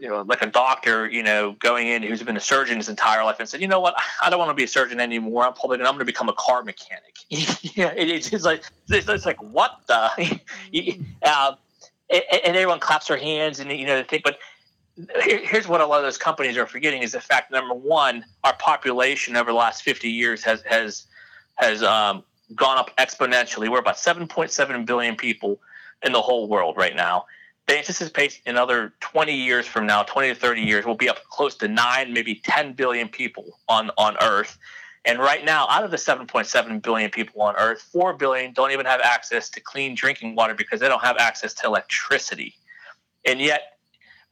you 0.00 0.08
know, 0.08 0.22
like 0.22 0.42
a 0.42 0.46
doctor, 0.46 1.08
you 1.08 1.22
know, 1.22 1.52
going 1.58 1.88
in 1.88 2.02
who's 2.02 2.22
been 2.22 2.36
a 2.36 2.40
surgeon 2.40 2.76
his 2.76 2.88
entire 2.88 3.24
life 3.24 3.36
and 3.40 3.48
said, 3.48 3.60
you 3.60 3.68
know 3.68 3.80
what, 3.80 3.94
I 4.22 4.30
don't 4.30 4.38
want 4.38 4.50
to 4.50 4.54
be 4.54 4.64
a 4.64 4.68
surgeon 4.68 5.00
anymore. 5.00 5.44
I'm 5.44 5.54
probably 5.54 5.78
I'm 5.78 5.84
going 5.84 5.98
to 5.98 6.04
become 6.04 6.28
a 6.28 6.34
car 6.34 6.62
mechanic. 6.62 7.18
yeah, 7.28 7.92
it, 7.96 8.08
it's 8.08 8.30
just 8.30 8.44
like 8.44 8.62
it's, 8.88 9.08
it's, 9.08 9.26
like 9.26 9.42
what 9.42 9.80
the, 9.86 9.94
uh, 11.22 11.54
and, 12.10 12.22
and, 12.32 12.56
everyone 12.56 12.80
claps 12.80 13.08
their 13.08 13.16
hands 13.16 13.60
and 13.60 13.70
you 13.72 13.86
know 13.86 13.96
they 13.96 14.04
think, 14.04 14.22
but 14.22 14.38
here's 15.22 15.66
what 15.66 15.80
a 15.80 15.86
lot 15.86 15.98
of 15.98 16.04
those 16.04 16.18
companies 16.18 16.56
are 16.56 16.66
forgetting 16.66 17.02
is 17.02 17.12
the 17.12 17.20
fact 17.20 17.50
number 17.50 17.74
one, 17.74 18.24
our 18.44 18.54
population 18.56 19.36
over 19.36 19.50
the 19.50 19.56
last 19.56 19.82
50 19.82 20.08
years 20.08 20.44
has 20.44 20.62
has 20.62 21.06
has 21.56 21.82
um, 21.82 22.22
gone 22.54 22.78
up 22.78 22.96
exponentially. 22.98 23.68
We're 23.68 23.78
about 23.78 23.96
7.7 23.96 24.86
billion 24.86 25.16
people 25.16 25.60
in 26.04 26.12
the 26.12 26.20
whole 26.20 26.48
world 26.48 26.76
right 26.76 26.94
now. 26.94 27.26
They 27.72 27.78
anticipate 27.78 28.42
another 28.44 28.92
20 29.00 29.34
years 29.34 29.66
from 29.66 29.86
now, 29.86 30.02
20 30.02 30.28
to 30.28 30.34
30 30.34 30.60
years, 30.60 30.84
we'll 30.84 30.94
be 30.94 31.08
up 31.08 31.24
close 31.30 31.54
to 31.54 31.68
nine, 31.68 32.12
maybe 32.12 32.34
10 32.34 32.74
billion 32.74 33.08
people 33.08 33.60
on 33.66 33.90
on 33.96 34.14
Earth. 34.20 34.58
And 35.06 35.18
right 35.18 35.42
now, 35.42 35.66
out 35.70 35.82
of 35.82 35.90
the 35.90 35.96
7.7 35.96 36.82
billion 36.82 37.10
people 37.10 37.40
on 37.40 37.56
Earth, 37.56 37.80
4 37.90 38.12
billion 38.18 38.52
don't 38.52 38.72
even 38.72 38.84
have 38.84 39.00
access 39.00 39.48
to 39.48 39.60
clean 39.62 39.94
drinking 39.94 40.34
water 40.34 40.52
because 40.52 40.80
they 40.80 40.88
don't 40.88 41.02
have 41.02 41.16
access 41.16 41.54
to 41.54 41.66
electricity. 41.66 42.56
And 43.24 43.40
yet, 43.40 43.78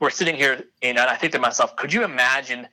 we're 0.00 0.10
sitting 0.10 0.36
here, 0.36 0.62
and 0.82 0.98
I 0.98 1.16
think 1.16 1.32
to 1.32 1.38
myself, 1.38 1.74
could 1.76 1.94
you 1.94 2.04
imagine, 2.04 2.68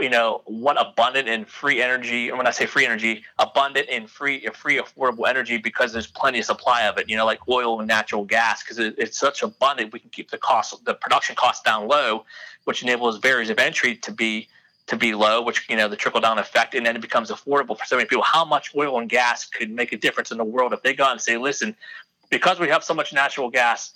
you 0.00 0.08
know, 0.08 0.42
what 0.46 0.80
abundant 0.80 1.28
and 1.28 1.46
free 1.48 1.82
energy, 1.82 2.28
and 2.28 2.38
when 2.38 2.46
I 2.46 2.50
say 2.50 2.66
free 2.66 2.86
energy, 2.86 3.24
abundant 3.38 3.88
and 3.90 4.08
free, 4.08 4.46
free 4.54 4.78
affordable 4.78 5.28
energy 5.28 5.58
because 5.58 5.92
there's 5.92 6.06
plenty 6.06 6.38
of 6.38 6.44
supply 6.44 6.82
of 6.84 6.98
it, 6.98 7.08
you 7.08 7.16
know, 7.16 7.26
like 7.26 7.46
oil 7.48 7.80
and 7.80 7.88
natural 7.88 8.24
gas, 8.24 8.62
because 8.62 8.78
it, 8.78 8.94
it's 8.98 9.18
such 9.18 9.42
abundant, 9.42 9.92
we 9.92 9.98
can 9.98 10.10
keep 10.10 10.30
the 10.30 10.38
cost, 10.38 10.84
the 10.84 10.94
production 10.94 11.36
costs 11.36 11.62
down 11.62 11.88
low, 11.88 12.24
which 12.64 12.82
enables 12.82 13.18
barriers 13.18 13.50
of 13.50 13.58
entry 13.58 13.96
to 13.96 14.12
be 14.12 14.48
to 14.86 14.96
be 14.96 15.14
low, 15.14 15.40
which 15.40 15.68
you 15.68 15.76
know 15.76 15.88
the 15.88 15.96
trickle 15.96 16.20
down 16.20 16.38
effect, 16.38 16.74
and 16.74 16.84
then 16.84 16.96
it 16.96 17.02
becomes 17.02 17.30
affordable 17.30 17.78
for 17.78 17.84
so 17.84 17.96
many 17.96 18.08
people. 18.08 18.24
How 18.24 18.44
much 18.44 18.74
oil 18.74 18.98
and 18.98 19.08
gas 19.08 19.46
could 19.46 19.70
make 19.70 19.92
a 19.92 19.96
difference 19.96 20.32
in 20.32 20.38
the 20.38 20.44
world 20.44 20.72
if 20.72 20.82
they 20.82 20.94
go 20.94 21.04
out 21.04 21.12
and 21.12 21.20
say, 21.20 21.36
listen, 21.36 21.76
because 22.28 22.58
we 22.58 22.68
have 22.68 22.82
so 22.82 22.94
much 22.94 23.12
natural 23.12 23.50
gas, 23.50 23.92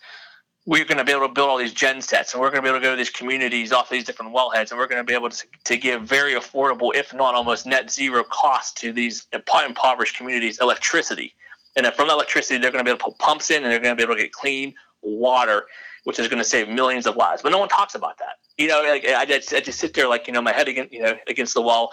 we're 0.66 0.85
going 0.85 0.98
to 0.98 1.05
be 1.05 1.12
able 1.12 1.29
to 1.29 1.33
build 1.33 1.48
all 1.48 1.59
these 1.59 1.74
gen 1.74 2.00
sets 2.00 2.33
and 2.33 2.40
we're 2.40 2.50
going 2.50 2.62
to 2.62 2.62
be 2.62 2.68
able 2.68 2.81
to 2.81 2.85
go 2.85 2.90
to 2.92 2.96
these 2.96 3.11
communities 3.11 3.70
off 3.70 3.90
these 3.90 4.05
different 4.05 4.35
wellheads 4.35 4.70
and 4.70 4.79
we're 4.79 4.87
going 4.87 5.00
to 5.00 5.05
be 5.05 5.12
able 5.12 5.29
to, 5.29 5.46
to 5.64 5.77
give 5.77 6.03
very 6.03 6.35
affordable 6.35 6.94
if 6.94 7.12
not 7.12 7.35
almost 7.35 7.66
net 7.66 7.90
zero 7.90 8.24
cost 8.24 8.77
to 8.79 8.92
these 8.92 9.27
impoverished 9.33 10.16
communities 10.16 10.59
electricity. 10.61 11.35
And 11.77 11.87
from 11.88 12.09
electricity 12.09 12.59
they're 12.59 12.70
going 12.70 12.85
to 12.85 12.88
be 12.88 12.90
able 12.90 12.98
to 12.98 13.05
put 13.05 13.18
pumps 13.18 13.50
in 13.50 13.62
and 13.62 13.66
they're 13.66 13.81
going 13.81 13.94
to 13.94 13.96
be 13.96 14.05
able 14.05 14.16
to 14.16 14.22
get 14.22 14.33
clean 14.33 14.74
water 15.03 15.66
which 16.05 16.18
is 16.18 16.29
going 16.29 16.38
to 16.38 16.48
save 16.48 16.68
millions 16.68 17.07
of 17.07 17.16
lives. 17.16 17.42
But 17.42 17.50
no 17.50 17.59
one 17.59 17.68
talks 17.68 17.94
about 17.94 18.18
that. 18.18 18.38
You 18.57 18.68
know 18.68 18.83
like, 18.83 19.07
I, 19.07 19.24
just, 19.24 19.53
I 19.53 19.61
just 19.61 19.81
sit 19.81 19.94
there 19.94 20.09
like 20.09 20.27
you 20.27 20.33
know 20.33 20.42
my 20.42 20.53
head 20.53 20.68
against 20.68 20.92
you 20.92 21.03
know 21.03 21.18
against 21.29 21.55
the 21.55 21.62
wall. 21.62 21.90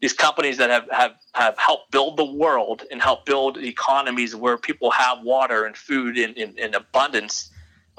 These 0.00 0.14
companies 0.14 0.56
that 0.56 0.70
have, 0.70 0.88
have, 0.90 1.12
have 1.34 1.58
helped 1.58 1.90
build 1.90 2.16
the 2.16 2.24
world 2.24 2.84
and 2.90 3.02
help 3.02 3.26
build 3.26 3.58
economies 3.58 4.34
where 4.34 4.56
people 4.56 4.90
have 4.90 5.22
water 5.22 5.66
and 5.66 5.76
food 5.76 6.16
in, 6.16 6.32
in, 6.32 6.58
in 6.58 6.74
abundance 6.74 7.50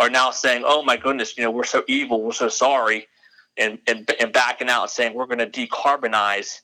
are 0.01 0.09
now 0.09 0.31
saying, 0.31 0.63
"Oh 0.65 0.81
my 0.83 0.97
goodness, 0.97 1.37
you 1.37 1.43
know, 1.43 1.51
we're 1.51 1.63
so 1.63 1.83
evil, 1.87 2.21
we're 2.21 2.31
so 2.33 2.49
sorry," 2.49 3.07
and 3.57 3.77
and, 3.87 4.11
and 4.19 4.33
backing 4.33 4.67
out 4.67 4.81
and 4.81 4.91
saying 4.91 5.13
we're 5.13 5.27
going 5.27 5.39
to 5.39 5.47
decarbonize. 5.49 6.61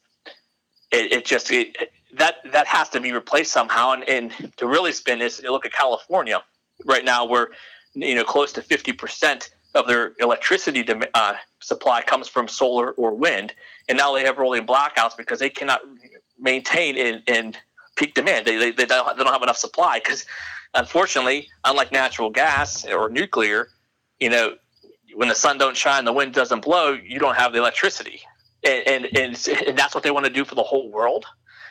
It, 0.92 1.12
it 1.12 1.26
just 1.26 1.52
it, 1.52 1.92
that 2.18 2.38
that 2.52 2.66
has 2.68 2.90
to 2.90 3.00
be 3.00 3.12
replaced 3.12 3.52
somehow. 3.52 3.92
And, 3.92 4.04
and 4.10 4.58
to 4.58 4.68
really 4.68 4.92
spin 4.92 5.20
this, 5.20 5.42
look 5.44 5.66
at 5.66 5.72
California 5.72 6.44
right 6.86 7.06
now, 7.06 7.26
where 7.26 7.50
you 7.94 8.16
know 8.16 8.24
close 8.24 8.52
to 8.54 8.62
fifty 8.62 8.92
percent 8.92 9.52
of 9.76 9.86
their 9.86 10.14
electricity 10.20 10.84
uh, 11.14 11.34
supply 11.62 12.02
comes 12.02 12.28
from 12.28 12.48
solar 12.48 12.92
or 12.94 13.14
wind, 13.14 13.54
and 13.88 13.98
now 13.98 14.14
they 14.14 14.24
have 14.26 14.40
rolling 14.40 14.66
blackouts 14.66 15.16
because 15.16 15.40
they 15.40 15.50
cannot 15.50 15.82
maintain 16.40 16.98
in, 16.98 17.22
in 17.28 17.54
peak 17.98 18.14
demand. 18.14 18.46
They, 18.46 18.58
they, 18.58 18.72
they, 18.72 18.86
don't, 18.86 19.18
they 19.18 19.24
don't 19.24 19.34
have 19.34 19.44
enough 19.44 19.58
supply 19.58 20.00
because 20.00 20.26
unfortunately, 20.74 21.50
unlike 21.66 21.92
natural 21.92 22.30
gas 22.30 22.86
or 22.86 23.10
nuclear, 23.10 23.68
you 24.20 24.30
know, 24.30 24.56
when 25.16 25.28
the 25.28 25.36
sun 25.36 25.58
don't 25.58 25.76
shine, 25.76 26.06
the 26.06 26.14
wind 26.14 26.34
doesn't 26.34 26.62
blow, 26.64 26.92
you 26.92 27.20
don't 27.20 27.36
have 27.36 27.52
the 27.52 27.60
electricity, 27.60 28.22
and 28.64 28.88
and, 28.88 29.18
and, 29.18 29.48
and 29.68 29.78
that's 29.78 29.96
what 29.96 30.04
they 30.04 30.12
want 30.12 30.26
to 30.26 30.32
do 30.32 30.46
for 30.46 30.56
the 30.56 30.64
whole 30.64 30.92
world. 30.92 31.26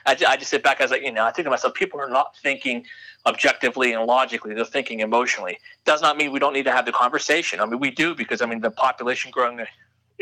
I, 0.05 0.17
I 0.27 0.37
just 0.37 0.51
sit 0.51 0.63
back 0.63 0.81
as 0.81 0.91
like 0.91 1.03
you 1.03 1.13
know, 1.13 1.25
I 1.25 1.31
think 1.31 1.47
to 1.47 1.51
myself, 1.51 1.75
people 1.75 2.01
are 2.01 2.09
not 2.09 2.37
thinking 2.43 2.85
objectively 3.25 3.93
and 3.93 4.05
logically; 4.05 4.55
they're 4.55 4.65
thinking 4.65 5.01
emotionally. 5.01 5.59
Does 5.85 6.03
not 6.03 6.17
mean 6.17 6.33
we 6.33 6.39
don't 6.39 6.53
need 6.53 6.65
to 6.65 6.73
have 6.73 6.87
the 6.87 6.93
conversation. 6.93 7.61
I 7.61 7.67
mean, 7.67 7.79
we 7.79 7.91
do 7.91 8.15
because 8.15 8.41
I 8.43 8.47
mean 8.47 8.61
the 8.61 8.71
population 8.71 9.31
growing 9.31 9.65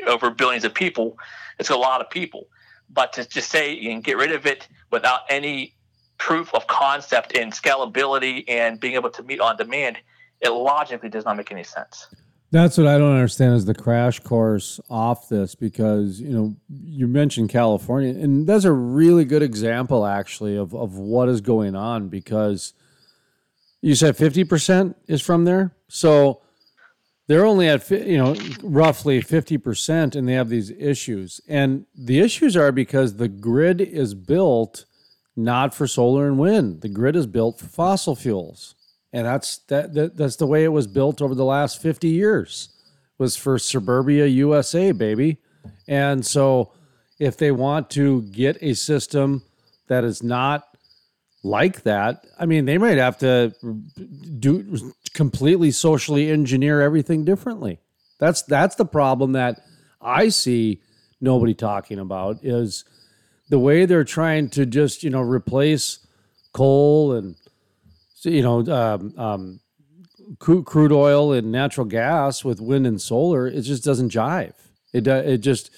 over 0.06 0.30
billions 0.30 0.64
of 0.64 0.74
people, 0.74 1.16
it's 1.58 1.70
a 1.70 1.76
lot 1.76 2.00
of 2.00 2.10
people. 2.10 2.48
But 2.90 3.12
to 3.14 3.28
just 3.28 3.50
say 3.50 3.78
and 3.86 4.02
get 4.02 4.16
rid 4.16 4.32
of 4.32 4.44
it 4.44 4.68
without 4.90 5.20
any 5.30 5.74
proof 6.18 6.54
of 6.54 6.66
concept 6.66 7.36
and 7.36 7.52
scalability 7.52 8.44
and 8.48 8.80
being 8.80 8.94
able 8.94 9.10
to 9.10 9.22
meet 9.22 9.40
on 9.40 9.56
demand, 9.56 9.98
it 10.40 10.50
logically 10.50 11.08
does 11.08 11.24
not 11.24 11.36
make 11.36 11.50
any 11.50 11.64
sense. 11.64 12.08
That's 12.50 12.78
what 12.78 12.86
I 12.86 12.98
don't 12.98 13.14
understand 13.14 13.54
is 13.54 13.64
the 13.64 13.74
crash 13.74 14.20
course 14.20 14.78
off 14.88 15.28
this 15.28 15.56
because 15.56 16.20
you 16.20 16.30
know 16.30 16.54
you 16.68 17.08
mentioned 17.08 17.48
California 17.48 18.10
and 18.10 18.46
that's 18.46 18.64
a 18.64 18.72
really 18.72 19.24
good 19.24 19.42
example 19.42 20.06
actually 20.06 20.56
of 20.56 20.72
of 20.72 20.96
what 20.96 21.28
is 21.28 21.40
going 21.40 21.74
on 21.74 22.08
because 22.08 22.74
you 23.84 23.94
said 23.94 24.16
50% 24.16 24.94
is 25.08 25.20
from 25.20 25.44
there. 25.44 25.74
So 25.88 26.40
they're 27.26 27.44
only 27.44 27.68
at 27.68 27.90
you 27.90 28.16
know 28.16 28.34
roughly 28.62 29.20
50% 29.20 30.16
and 30.16 30.26
they 30.26 30.32
have 30.32 30.48
these 30.48 30.70
issues. 30.70 31.40
And 31.46 31.84
the 31.94 32.20
issues 32.20 32.56
are 32.56 32.72
because 32.72 33.16
the 33.16 33.28
grid 33.28 33.82
is 33.82 34.14
built 34.14 34.86
not 35.36 35.74
for 35.74 35.86
solar 35.86 36.26
and 36.26 36.38
wind. 36.38 36.80
The 36.80 36.88
grid 36.88 37.16
is 37.16 37.26
built 37.26 37.58
for 37.58 37.66
fossil 37.66 38.14
fuels. 38.14 38.74
And 39.12 39.26
that's 39.26 39.58
that, 39.68 39.94
that 39.94 40.16
that's 40.16 40.36
the 40.36 40.46
way 40.46 40.64
it 40.64 40.68
was 40.68 40.86
built 40.86 41.22
over 41.22 41.34
the 41.34 41.44
last 41.44 41.80
50 41.80 42.08
years. 42.08 42.68
Was 43.18 43.36
for 43.36 43.58
suburbia 43.58 44.26
USA, 44.26 44.90
baby. 44.90 45.38
And 45.86 46.26
so 46.26 46.72
if 47.18 47.36
they 47.36 47.52
want 47.52 47.90
to 47.90 48.22
get 48.22 48.58
a 48.60 48.74
system 48.74 49.42
that 49.86 50.02
is 50.02 50.22
not 50.22 50.76
like 51.44 51.82
that, 51.82 52.26
I 52.38 52.46
mean, 52.46 52.64
they 52.64 52.78
might 52.78 52.98
have 52.98 53.18
to 53.18 53.54
do 54.40 54.92
completely 55.12 55.70
socially 55.70 56.28
engineer 56.30 56.80
everything 56.80 57.24
differently. 57.24 57.78
That's 58.18 58.42
that's 58.42 58.74
the 58.74 58.84
problem 58.84 59.32
that 59.32 59.60
I 60.00 60.28
see 60.28 60.80
nobody 61.20 61.54
talking 61.54 61.98
about 61.98 62.44
is 62.44 62.84
the 63.54 63.58
way 63.60 63.86
they're 63.86 64.02
trying 64.02 64.48
to 64.48 64.66
just 64.66 65.04
you 65.04 65.10
know 65.10 65.20
replace 65.20 66.00
coal 66.52 67.12
and 67.12 67.36
you 68.22 68.42
know 68.42 68.66
um, 68.66 69.14
um, 69.16 69.60
crude 70.40 70.90
oil 70.90 71.32
and 71.32 71.52
natural 71.52 71.86
gas 71.86 72.44
with 72.44 72.60
wind 72.60 72.84
and 72.84 73.00
solar, 73.00 73.46
it 73.46 73.60
just 73.60 73.84
doesn't 73.84 74.10
jive. 74.10 74.54
It 74.92 75.06
it 75.06 75.38
just 75.38 75.70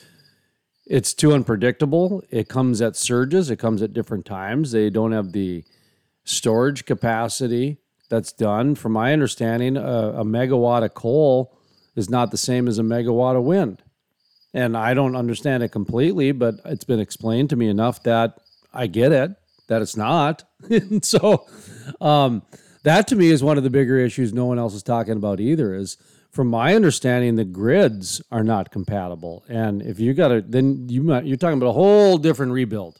it's 0.86 1.12
too 1.12 1.34
unpredictable. 1.34 2.24
It 2.30 2.48
comes 2.48 2.80
at 2.80 2.96
surges. 2.96 3.50
It 3.50 3.58
comes 3.58 3.82
at 3.82 3.92
different 3.92 4.24
times. 4.24 4.72
They 4.72 4.88
don't 4.88 5.12
have 5.12 5.32
the 5.32 5.62
storage 6.24 6.86
capacity 6.86 7.76
that's 8.08 8.32
done. 8.32 8.74
From 8.74 8.92
my 8.92 9.12
understanding, 9.12 9.76
a, 9.76 10.14
a 10.16 10.24
megawatt 10.24 10.82
of 10.82 10.94
coal 10.94 11.58
is 11.94 12.08
not 12.08 12.30
the 12.30 12.38
same 12.38 12.68
as 12.68 12.78
a 12.78 12.82
megawatt 12.82 13.36
of 13.36 13.44
wind 13.44 13.82
and 14.56 14.74
I 14.74 14.94
don't 14.94 15.14
understand 15.14 15.62
it 15.62 15.68
completely, 15.68 16.32
but 16.32 16.54
it's 16.64 16.84
been 16.84 16.98
explained 16.98 17.50
to 17.50 17.56
me 17.56 17.68
enough 17.68 18.02
that 18.04 18.38
I 18.72 18.86
get 18.86 19.12
it 19.12 19.32
that 19.68 19.82
it's 19.82 19.96
not. 19.96 20.44
and 20.70 21.04
so 21.12 21.46
um, 22.00 22.42
that 22.82 23.06
to 23.08 23.16
me 23.16 23.30
is 23.30 23.44
one 23.44 23.58
of 23.58 23.64
the 23.64 23.70
bigger 23.70 23.98
issues 23.98 24.32
no 24.32 24.46
one 24.46 24.58
else 24.58 24.74
is 24.74 24.82
talking 24.82 25.14
about 25.14 25.40
either 25.40 25.74
is 25.74 25.98
from 26.30 26.48
my 26.48 26.74
understanding 26.74 27.36
the 27.36 27.44
grids 27.44 28.22
are 28.30 28.44
not 28.44 28.70
compatible 28.70 29.44
and 29.48 29.82
if 29.82 30.00
you 30.00 30.14
got 30.14 30.28
to 30.28 30.40
then 30.40 30.88
you 30.88 31.02
might, 31.02 31.24
you're 31.24 31.36
talking 31.36 31.58
about 31.58 31.68
a 31.68 31.72
whole 31.72 32.16
different 32.16 32.52
rebuild 32.52 32.98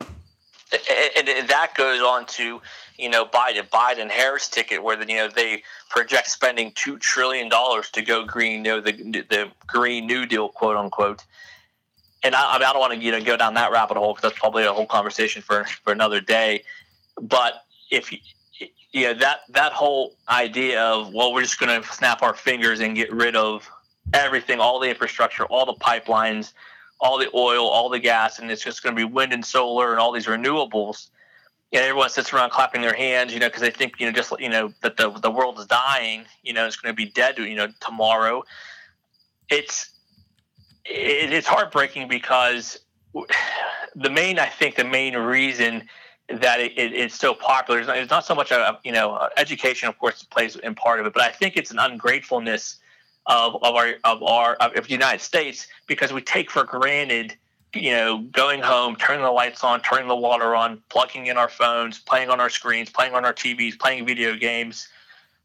and, 0.00 1.28
and 1.28 1.48
that 1.48 1.74
goes 1.74 2.00
on 2.00 2.24
to 2.26 2.60
you 2.98 3.08
know, 3.08 3.24
Biden 3.24 3.68
Biden 3.70 4.10
Harris 4.10 4.48
ticket, 4.48 4.82
where 4.82 4.96
the, 4.96 5.06
you 5.08 5.16
know 5.16 5.28
they 5.28 5.62
project 5.88 6.28
spending 6.28 6.72
two 6.74 6.98
trillion 6.98 7.48
dollars 7.48 7.90
to 7.90 8.02
go 8.02 8.24
green, 8.24 8.64
you 8.64 8.72
know, 8.72 8.80
the 8.80 8.92
the 8.92 9.50
Green 9.66 10.06
New 10.06 10.26
Deal, 10.26 10.48
quote 10.48 10.76
unquote. 10.76 11.24
And 12.24 12.34
I, 12.34 12.56
I, 12.56 12.58
mean, 12.58 12.66
I 12.66 12.72
don't 12.72 12.80
want 12.80 12.94
to 12.94 12.98
you 12.98 13.12
know 13.12 13.22
go 13.22 13.36
down 13.36 13.54
that 13.54 13.70
rabbit 13.70 13.96
hole 13.96 14.12
because 14.12 14.30
that's 14.30 14.38
probably 14.38 14.64
a 14.64 14.72
whole 14.72 14.86
conversation 14.86 15.42
for 15.42 15.64
for 15.64 15.92
another 15.92 16.20
day. 16.20 16.64
But 17.20 17.62
if 17.90 18.12
you 18.12 18.18
yeah, 18.92 19.12
that 19.14 19.40
that 19.50 19.72
whole 19.72 20.16
idea 20.28 20.82
of 20.82 21.12
well, 21.12 21.32
we're 21.32 21.42
just 21.42 21.60
going 21.60 21.80
to 21.80 21.86
snap 21.88 22.22
our 22.22 22.34
fingers 22.34 22.80
and 22.80 22.96
get 22.96 23.12
rid 23.12 23.36
of 23.36 23.68
everything, 24.14 24.60
all 24.60 24.80
the 24.80 24.88
infrastructure, 24.88 25.44
all 25.44 25.66
the 25.66 25.74
pipelines, 25.74 26.52
all 27.00 27.18
the 27.18 27.30
oil, 27.34 27.66
all 27.66 27.88
the 27.88 27.98
gas, 27.98 28.38
and 28.38 28.50
it's 28.50 28.64
just 28.64 28.82
going 28.82 28.96
to 28.96 28.98
be 28.98 29.04
wind 29.04 29.32
and 29.32 29.44
solar 29.44 29.92
and 29.92 30.00
all 30.00 30.10
these 30.10 30.26
renewables. 30.26 31.08
And 31.72 31.82
everyone 31.82 32.08
sits 32.08 32.32
around 32.32 32.50
clapping 32.50 32.80
their 32.80 32.94
hands, 32.94 33.32
you 33.32 33.40
know, 33.40 33.48
because 33.48 33.60
they 33.60 33.70
think, 33.70 34.00
you 34.00 34.06
know, 34.06 34.12
just 34.12 34.32
you 34.40 34.48
know 34.48 34.72
that 34.82 34.96
the 34.96 35.10
the 35.10 35.30
world 35.30 35.58
is 35.58 35.66
dying, 35.66 36.24
you 36.42 36.52
know, 36.52 36.66
it's 36.66 36.76
going 36.76 36.92
to 36.92 36.96
be 36.96 37.10
dead, 37.10 37.36
you 37.38 37.56
know, 37.56 37.68
tomorrow. 37.80 38.42
It's 39.50 39.90
it, 40.84 41.32
it's 41.32 41.46
heartbreaking 41.46 42.08
because 42.08 42.80
the 43.94 44.10
main, 44.10 44.38
I 44.38 44.46
think, 44.46 44.76
the 44.76 44.84
main 44.84 45.14
reason 45.16 45.88
that 46.28 46.60
it, 46.60 46.72
it, 46.78 46.92
it's 46.92 47.14
so 47.14 47.34
popular. 47.34 47.80
is 47.80 47.86
not, 47.86 47.96
it's 47.96 48.10
not, 48.10 48.24
so 48.24 48.34
much 48.34 48.50
a 48.50 48.78
you 48.84 48.92
know 48.92 49.28
education, 49.36 49.88
of 49.88 49.98
course, 49.98 50.22
plays 50.22 50.56
in 50.56 50.74
part 50.74 51.00
of 51.00 51.06
it, 51.06 51.14
but 51.14 51.22
I 51.22 51.30
think 51.30 51.56
it's 51.56 51.70
an 51.70 51.78
ungratefulness 51.78 52.78
of, 53.26 53.56
of 53.56 53.74
our 53.74 53.94
of 54.04 54.22
our 54.22 54.54
of 54.54 54.86
the 54.86 54.92
United 54.92 55.20
States 55.20 55.66
because 55.86 56.12
we 56.12 56.20
take 56.20 56.50
for 56.50 56.64
granted 56.64 57.36
you 57.74 57.92
know 57.92 58.18
going 58.32 58.60
home, 58.60 58.96
turning 58.96 59.22
the 59.22 59.30
lights 59.30 59.64
on, 59.64 59.80
turning 59.82 60.08
the 60.08 60.16
water 60.16 60.54
on, 60.54 60.82
plugging 60.88 61.26
in 61.26 61.36
our 61.36 61.48
phones, 61.48 61.98
playing 61.98 62.30
on 62.30 62.40
our 62.40 62.50
screens, 62.50 62.90
playing 62.90 63.14
on 63.14 63.24
our 63.24 63.34
TVs, 63.34 63.78
playing 63.78 64.06
video 64.06 64.36
games, 64.36 64.88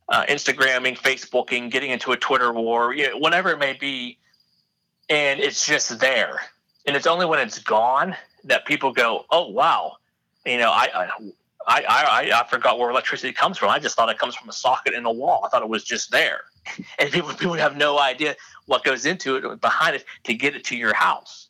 uh, 0.09 0.25
Instagramming, 0.25 0.97
Facebooking, 0.97 1.69
getting 1.69 1.91
into 1.91 2.11
a 2.11 2.17
Twitter 2.17 2.51
war, 2.53 2.93
you 2.93 3.09
know, 3.09 3.17
whatever 3.17 3.49
it 3.49 3.59
may 3.59 3.73
be, 3.73 4.17
and 5.09 5.39
it's 5.39 5.65
just 5.65 5.99
there. 5.99 6.41
And 6.85 6.95
it's 6.95 7.07
only 7.07 7.25
when 7.25 7.39
it's 7.39 7.59
gone 7.59 8.15
that 8.43 8.65
people 8.65 8.91
go, 8.91 9.25
"Oh 9.31 9.49
wow." 9.49 9.97
you 10.45 10.57
know, 10.57 10.71
I, 10.71 10.89
I 10.93 11.09
I, 11.65 11.83
I, 11.87 12.41
I 12.41 12.47
forgot 12.49 12.77
where 12.77 12.89
electricity 12.89 13.31
comes 13.31 13.57
from. 13.57 13.69
I 13.69 13.79
just 13.79 13.95
thought 13.95 14.09
it 14.09 14.19
comes 14.19 14.35
from 14.35 14.49
a 14.49 14.53
socket 14.53 14.93
in 14.93 15.03
the 15.03 15.11
wall. 15.11 15.43
I 15.45 15.49
thought 15.49 15.61
it 15.61 15.69
was 15.69 15.83
just 15.83 16.11
there. 16.11 16.41
And 16.99 17.11
people, 17.11 17.29
people 17.33 17.53
have 17.53 17.75
no 17.75 17.99
idea 17.99 18.35
what 18.67 18.83
goes 18.83 19.05
into 19.05 19.35
it 19.35 19.61
behind 19.61 19.95
it 19.95 20.05
to 20.23 20.33
get 20.33 20.55
it 20.55 20.63
to 20.65 20.77
your 20.77 20.93
house. 20.93 21.42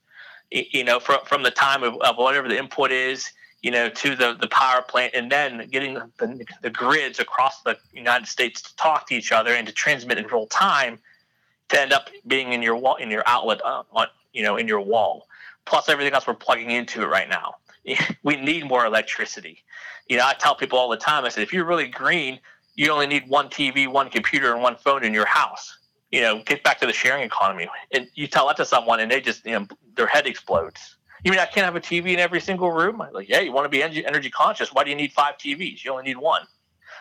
You 0.53 0.83
know, 0.83 0.99
from, 0.99 1.19
from 1.25 1.41
the 1.41 1.51
time 1.51 1.83
of, 1.83 1.95
of 2.01 2.17
whatever 2.17 2.47
the 2.47 2.57
input 2.57 2.91
is, 2.91 3.31
you 3.63 3.71
know, 3.71 3.89
to 3.89 4.15
the, 4.15 4.37
the 4.39 4.47
power 4.49 4.81
plant, 4.81 5.13
and 5.15 5.31
then 5.31 5.67
getting 5.71 5.93
the, 5.93 6.45
the 6.61 6.69
grids 6.69 7.19
across 7.19 7.61
the 7.61 7.77
United 7.93 8.27
States 8.27 8.61
to 8.61 8.75
talk 8.75 9.07
to 9.07 9.15
each 9.15 9.31
other 9.31 9.53
and 9.53 9.65
to 9.65 9.73
transmit 9.73 10.17
in 10.17 10.27
real 10.27 10.47
time 10.47 10.99
to 11.69 11.81
end 11.81 11.93
up 11.93 12.09
being 12.27 12.53
in 12.53 12.61
your 12.61 12.75
wall, 12.75 12.95
in 12.95 13.09
your 13.09 13.23
outlet, 13.25 13.61
uh, 13.65 13.83
on, 13.93 14.07
you 14.33 14.43
know, 14.43 14.57
in 14.57 14.67
your 14.67 14.81
wall. 14.81 15.27
Plus 15.65 15.89
everything 15.89 16.13
else 16.13 16.27
we're 16.27 16.33
plugging 16.33 16.71
into 16.71 17.01
it 17.01 17.07
right 17.07 17.29
now. 17.29 17.55
we 18.23 18.35
need 18.35 18.67
more 18.67 18.85
electricity. 18.85 19.63
You 20.07 20.17
know, 20.17 20.25
I 20.25 20.33
tell 20.33 20.55
people 20.55 20.77
all 20.77 20.89
the 20.89 20.97
time, 20.97 21.25
I 21.25 21.29
said, 21.29 21.43
if 21.43 21.53
you're 21.53 21.65
really 21.65 21.87
green, 21.87 22.39
you 22.75 22.91
only 22.91 23.07
need 23.07 23.27
one 23.29 23.49
TV, 23.49 23.87
one 23.87 24.09
computer, 24.09 24.53
and 24.53 24.61
one 24.61 24.75
phone 24.75 25.03
in 25.03 25.13
your 25.13 25.25
house. 25.25 25.77
You 26.13 26.21
know, 26.21 26.43
get 26.43 26.63
back 26.63 26.79
to 26.81 26.85
the 26.85 26.93
sharing 26.93 27.23
economy. 27.23 27.67
And 27.91 28.07
you 28.13 28.27
tell 28.27 28.45
that 28.47 28.57
to 28.57 28.65
someone, 28.65 28.99
and 28.99 29.11
they 29.11 29.19
just, 29.19 29.43
you 29.45 29.53
know, 29.53 29.67
their 29.95 30.05
head 30.05 30.27
explodes. 30.27 30.97
You 31.23 31.31
mean 31.31 31.39
I 31.39 31.45
can't 31.45 31.65
have 31.65 31.75
a 31.75 31.81
TV 31.81 32.13
in 32.13 32.19
every 32.19 32.39
single 32.39 32.71
room? 32.71 33.01
I'm 33.01 33.11
like, 33.13 33.27
yeah, 33.27 33.39
you 33.39 33.51
want 33.51 33.65
to 33.65 33.69
be 33.69 33.81
energy, 33.81 34.29
conscious. 34.29 34.71
Why 34.71 34.83
do 34.83 34.91
you 34.91 34.95
need 34.95 35.11
five 35.11 35.37
TVs? 35.37 35.83
You 35.83 35.91
only 35.91 36.03
need 36.03 36.17
one. 36.17 36.43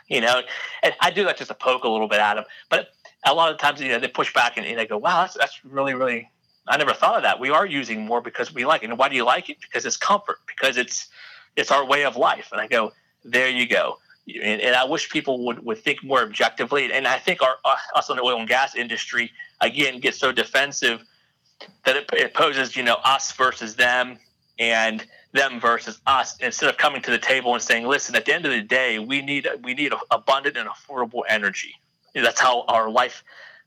You 0.08 0.22
know, 0.22 0.40
and 0.82 0.94
I 1.00 1.10
do 1.10 1.24
that 1.24 1.36
just 1.36 1.48
to 1.48 1.54
poke 1.54 1.84
a 1.84 1.88
little 1.88 2.08
bit 2.08 2.20
at 2.20 2.34
them. 2.34 2.44
But 2.70 2.88
a 3.26 3.34
lot 3.34 3.52
of 3.52 3.58
times, 3.58 3.82
you 3.82 3.88
know, 3.88 3.98
they 3.98 4.08
push 4.08 4.32
back 4.32 4.56
and, 4.56 4.66
and 4.66 4.78
they 4.78 4.86
go, 4.86 4.96
wow, 4.96 5.20
that's, 5.20 5.34
that's 5.34 5.62
really, 5.62 5.92
really 5.92 6.30
I 6.66 6.76
never 6.76 6.94
thought 6.94 7.16
of 7.16 7.22
that. 7.22 7.40
We 7.40 7.50
are 7.50 7.66
using 7.66 8.06
more 8.06 8.20
because 8.20 8.54
we 8.54 8.64
like 8.64 8.82
it. 8.82 8.90
And 8.90 8.98
why 8.98 9.08
do 9.08 9.16
you 9.16 9.24
like 9.24 9.50
it? 9.50 9.58
Because 9.60 9.84
it's 9.84 9.96
comfort. 9.96 10.38
Because 10.46 10.76
it's 10.76 11.08
it's 11.56 11.70
our 11.70 11.84
way 11.84 12.04
of 12.04 12.16
life. 12.16 12.48
And 12.52 12.60
I 12.60 12.66
go, 12.66 12.92
there 13.24 13.48
you 13.48 13.68
go. 13.68 13.98
And, 14.28 14.60
and 14.60 14.76
I 14.76 14.84
wish 14.84 15.10
people 15.10 15.44
would, 15.46 15.64
would 15.64 15.78
think 15.78 16.04
more 16.04 16.22
objectively. 16.22 16.92
And 16.92 17.06
I 17.06 17.18
think 17.18 17.42
our 17.42 17.56
uh, 17.64 17.76
us 17.94 18.08
in 18.08 18.16
the 18.16 18.22
oil 18.22 18.38
and 18.38 18.48
gas 18.48 18.74
industry 18.74 19.32
again 19.60 20.00
get 20.00 20.14
so 20.14 20.32
defensive 20.32 21.02
that 21.84 21.96
it, 21.96 22.10
it 22.12 22.34
poses 22.34 22.76
you 22.76 22.82
know 22.82 22.98
us 23.04 23.32
versus 23.32 23.76
them 23.76 24.18
and 24.58 25.06
them 25.32 25.60
versus 25.60 26.00
us 26.06 26.36
instead 26.40 26.68
of 26.68 26.76
coming 26.76 27.02
to 27.02 27.10
the 27.10 27.18
table 27.18 27.54
and 27.54 27.62
saying, 27.62 27.86
listen, 27.86 28.14
at 28.14 28.26
the 28.26 28.34
end 28.34 28.44
of 28.44 28.52
the 28.52 28.60
day, 28.60 28.98
we 28.98 29.22
need 29.22 29.48
we 29.62 29.74
need 29.74 29.92
abundant 30.10 30.56
and 30.56 30.68
affordable 30.68 31.22
energy. 31.28 31.74
That's 32.14 32.40
how 32.40 32.62
our 32.68 32.90
life 32.90 33.24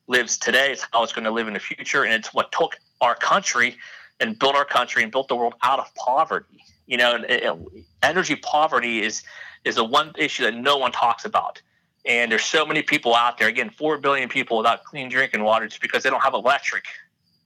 lives 0.08 0.38
today. 0.38 0.72
It's 0.72 0.86
how 0.94 1.04
it's 1.04 1.14
going 1.14 1.26
to 1.26 1.32
live 1.32 1.48
in 1.48 1.54
the 1.54 1.60
future, 1.60 2.04
and 2.04 2.14
it's 2.14 2.34
what 2.34 2.52
took 2.52 2.78
our 3.02 3.16
country 3.16 3.78
and 4.20 4.38
built 4.38 4.56
our 4.56 4.66
country 4.66 5.04
and 5.04 5.12
built 5.12 5.28
the 5.28 5.36
world 5.36 5.56
out 5.64 5.80
of 5.80 5.94
poverty. 5.96 6.64
You 6.86 6.98
know, 6.98 7.68
energy 8.04 8.36
poverty 8.36 9.02
is 9.02 9.24
is 9.66 9.76
the 9.76 9.84
one 9.84 10.14
issue 10.18 10.44
that 10.44 10.56
no 10.56 10.78
one 10.78 10.92
talks 10.92 11.26
about. 11.26 11.62
And 12.06 12.32
there's 12.32 12.46
so 12.46 12.66
many 12.66 12.84
people 12.84 13.16
out 13.16 13.38
there. 13.38 13.48
Again, 13.48 13.70
four 13.72 13.98
billion 13.98 14.30
people 14.30 14.58
without 14.58 14.84
clean 14.84 15.10
drinking 15.10 15.44
water 15.44 15.68
just 15.68 15.82
because 15.82 16.04
they 16.04 16.10
don't 16.10 16.22
have 16.22 16.36
electric. 16.36 16.86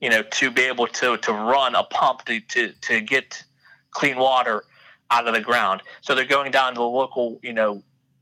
You 0.02 0.10
know, 0.10 0.22
to 0.22 0.52
be 0.52 0.62
able 0.64 0.88
to 0.88 1.18
to 1.18 1.34
run 1.34 1.76
a 1.76 1.84
pump 1.84 2.26
to 2.26 2.40
to, 2.40 2.74
to 2.82 3.02
get 3.02 3.44
clean 3.92 4.18
water 4.18 4.64
out 5.12 5.28
of 5.28 5.34
the 5.34 5.42
ground. 5.42 5.82
So 6.02 6.14
they're 6.14 6.26
going 6.26 6.52
down 6.52 6.74
to 6.74 6.80
the 6.80 6.84
local, 6.84 7.40
you 7.42 7.54
know, 7.54 7.82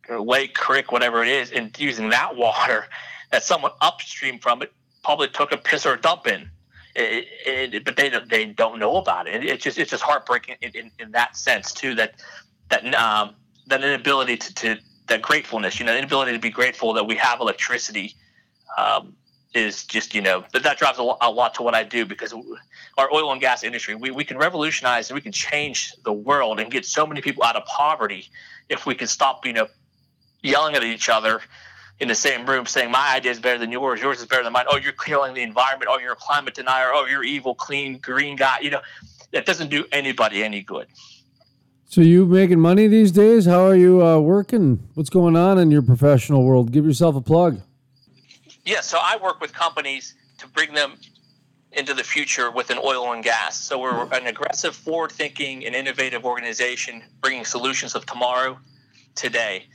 lake, 0.10 0.54
creek, 0.54 0.92
whatever 0.92 1.22
it 1.22 1.28
is, 1.28 1.52
and 1.52 1.78
using 1.78 2.10
that 2.10 2.36
water 2.46 2.86
that 3.32 3.44
someone 3.44 3.72
upstream 3.82 4.40
from 4.40 4.62
it 4.62 4.72
probably 5.04 5.28
took 5.28 5.52
a 5.52 5.58
piss 5.58 5.86
or 5.86 5.94
a 5.94 6.02
dump 6.02 6.28
in. 6.28 6.50
It, 6.96 7.28
it, 7.46 7.86
but 7.86 7.96
they 7.96 8.10
don't, 8.10 8.28
they 8.28 8.46
don't 8.46 8.80
know 8.80 8.98
about 8.98 9.28
it. 9.28 9.44
It's 9.44 9.64
just 9.64 9.78
it's 9.78 9.92
just 9.92 10.02
heartbreaking 10.02 10.56
in, 10.62 10.72
in, 10.72 10.92
in 10.98 11.12
that 11.12 11.38
sense 11.38 11.72
too. 11.72 11.94
That 11.94 12.16
that 12.70 12.84
um, 12.96 13.36
that 13.68 13.84
inability 13.84 14.38
to, 14.38 14.54
to 14.56 14.78
that 15.08 15.22
gratefulness, 15.22 15.80
you 15.80 15.86
know, 15.86 15.94
the 15.94 16.00
inability 16.00 16.34
to 16.34 16.40
be 16.40 16.50
grateful 16.50 16.94
that 16.94 17.06
we 17.06 17.16
have 17.16 17.40
electricity 17.40 18.16
um, 18.78 19.14
is 19.54 19.86
just 19.86 20.14
you 20.14 20.22
know 20.22 20.44
that 20.54 20.64
that 20.64 20.78
drives 20.78 21.00
a 21.00 21.04
lot, 21.04 21.18
a 21.22 21.32
lot, 21.32 21.54
to 21.56 21.64
what 21.64 21.74
I 21.74 21.84
do 21.84 22.06
because 22.06 22.34
our 22.98 23.14
oil 23.14 23.32
and 23.32 23.42
gas 23.42 23.64
industry 23.64 23.96
we, 23.96 24.12
we 24.12 24.24
can 24.24 24.38
revolutionize 24.38 25.10
and 25.10 25.16
we 25.16 25.22
can 25.22 25.32
change 25.32 25.94
the 26.04 26.14
world 26.14 26.60
and 26.60 26.70
get 26.70 26.86
so 26.86 27.08
many 27.08 27.22
people 27.22 27.44
out 27.44 27.56
of 27.56 27.66
poverty 27.66 28.30
if 28.70 28.86
we 28.86 28.94
can 28.94 29.08
stop 29.08 29.46
you 29.46 29.54
know 29.54 29.68
yelling 30.42 30.76
at 30.76 30.84
each 30.84 31.10
other 31.10 31.42
in 32.00 32.08
the 32.08 32.16
same 32.16 32.46
room 32.46 32.66
saying 32.66 32.92
my 32.92 33.16
idea 33.16 33.32
is 33.32 33.40
better 33.40 33.58
than 33.58 33.72
yours, 33.72 34.02
yours 34.02 34.20
is 34.20 34.26
better 34.26 34.44
than 34.44 34.54
mine. 34.54 34.66
Oh, 34.70 34.78
you're 34.78 34.92
killing 34.92 35.34
the 35.34 35.42
environment. 35.42 35.90
Oh, 35.92 35.98
you're 35.98 36.14
a 36.14 36.18
climate 36.18 36.54
denier. 36.54 36.92
Oh, 36.94 37.08
you're 37.10 37.24
evil, 37.24 37.56
clean, 37.56 37.98
green 37.98 38.36
guy. 38.36 38.60
You 38.62 38.70
know, 38.70 38.82
that 39.34 39.46
doesn't 39.46 39.70
do 39.70 39.86
anybody 39.92 40.44
any 40.44 40.62
good. 40.62 40.88
So 41.90 42.02
you 42.02 42.26
making 42.26 42.60
money 42.60 42.88
these 42.88 43.14
days? 43.14 43.46
How 43.46 43.66
are 43.66 43.76
you 43.76 44.06
uh, 44.06 44.20
working? 44.20 44.90
What's 44.96 45.10
going 45.10 45.38
on 45.38 45.58
in 45.58 45.72
your 45.72 45.82
professional 45.82 46.44
world? 46.44 46.74
Give 46.74 46.86
yourself 46.86 47.16
a 47.16 47.22
plug. 47.22 47.62
Yeah, 48.66 48.82
so 48.82 49.00
I 49.02 49.16
work 49.16 49.40
with 49.40 49.54
companies 49.54 50.14
to 50.40 50.50
bring 50.50 50.74
them 50.74 50.98
into 51.72 51.94
the 51.94 52.04
future 52.04 52.52
with 52.52 52.72
an 52.72 52.78
oil 52.84 53.14
and 53.14 53.24
gas. 53.24 53.58
So 53.58 53.80
we're 53.80 54.04
an 54.12 54.28
aggressive, 54.28 54.76
forward-thinking, 54.76 55.66
and 55.66 55.74
innovative 55.74 56.26
organization 56.26 57.04
bringing 57.22 57.46
solutions 57.46 57.96
of 57.96 58.06
tomorrow, 58.06 58.60
today. 59.16 59.68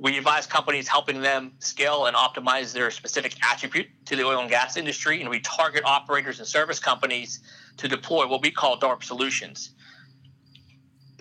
We 0.00 0.18
advise 0.18 0.46
companies 0.46 0.88
helping 0.88 1.20
them 1.20 1.52
scale 1.60 2.06
and 2.06 2.16
optimize 2.16 2.72
their 2.72 2.90
specific 2.90 3.36
attribute 3.44 3.86
to 4.06 4.16
the 4.16 4.24
oil 4.24 4.40
and 4.40 4.50
gas 4.50 4.76
industry, 4.76 5.20
and 5.20 5.30
we 5.30 5.38
target 5.38 5.84
operators 5.84 6.40
and 6.40 6.48
service 6.48 6.80
companies 6.80 7.40
to 7.76 7.86
deploy 7.86 8.26
what 8.26 8.42
we 8.42 8.50
call 8.50 8.76
DARP 8.76 9.04
solutions. 9.04 9.70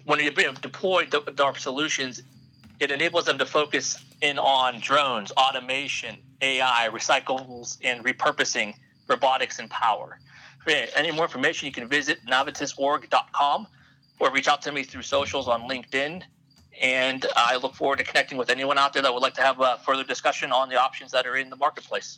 When 0.10 0.20
you 0.20 0.32
deploy 0.32 1.06
DARP 1.06 1.60
solutions, 1.60 2.24
it 2.80 2.90
enables 2.90 3.26
them 3.26 3.38
to 3.38 3.46
focus 3.46 4.04
in 4.22 4.40
on 4.40 4.80
drones, 4.80 5.32
automation, 5.34 6.18
AI, 6.42 6.90
recyclables, 6.92 7.78
and 7.84 8.04
repurposing, 8.04 8.74
robotics, 9.08 9.60
and 9.60 9.70
power. 9.70 10.18
For 10.64 10.72
any 10.72 11.12
more 11.12 11.26
information, 11.26 11.68
you 11.68 11.72
can 11.72 11.88
visit 11.88 12.18
navitasorg.com 12.26 13.68
or 14.20 14.32
reach 14.32 14.48
out 14.48 14.64
to 14.64 14.72
me 14.72 14.82
through 14.82 15.04
socials 15.04 15.48
on 15.48 15.70
LinkedIn 15.70 16.24
and 16.82 17.26
I 17.36 17.58
look 17.58 17.76
forward 17.76 18.00
to 18.00 18.04
connecting 18.04 18.40
with 18.40 18.50
anyone 18.50 18.80
out 18.80 18.94
there 18.94 19.04
that 19.04 19.14
would 19.14 19.22
like 19.22 19.36
to 19.36 19.42
have 19.42 19.60
a 19.60 19.80
further 19.86 20.04
discussion 20.04 20.52
on 20.52 20.70
the 20.70 20.80
options 20.80 21.12
that 21.12 21.28
are 21.28 21.36
in 21.36 21.52
the 21.52 21.56
marketplace. 21.56 22.18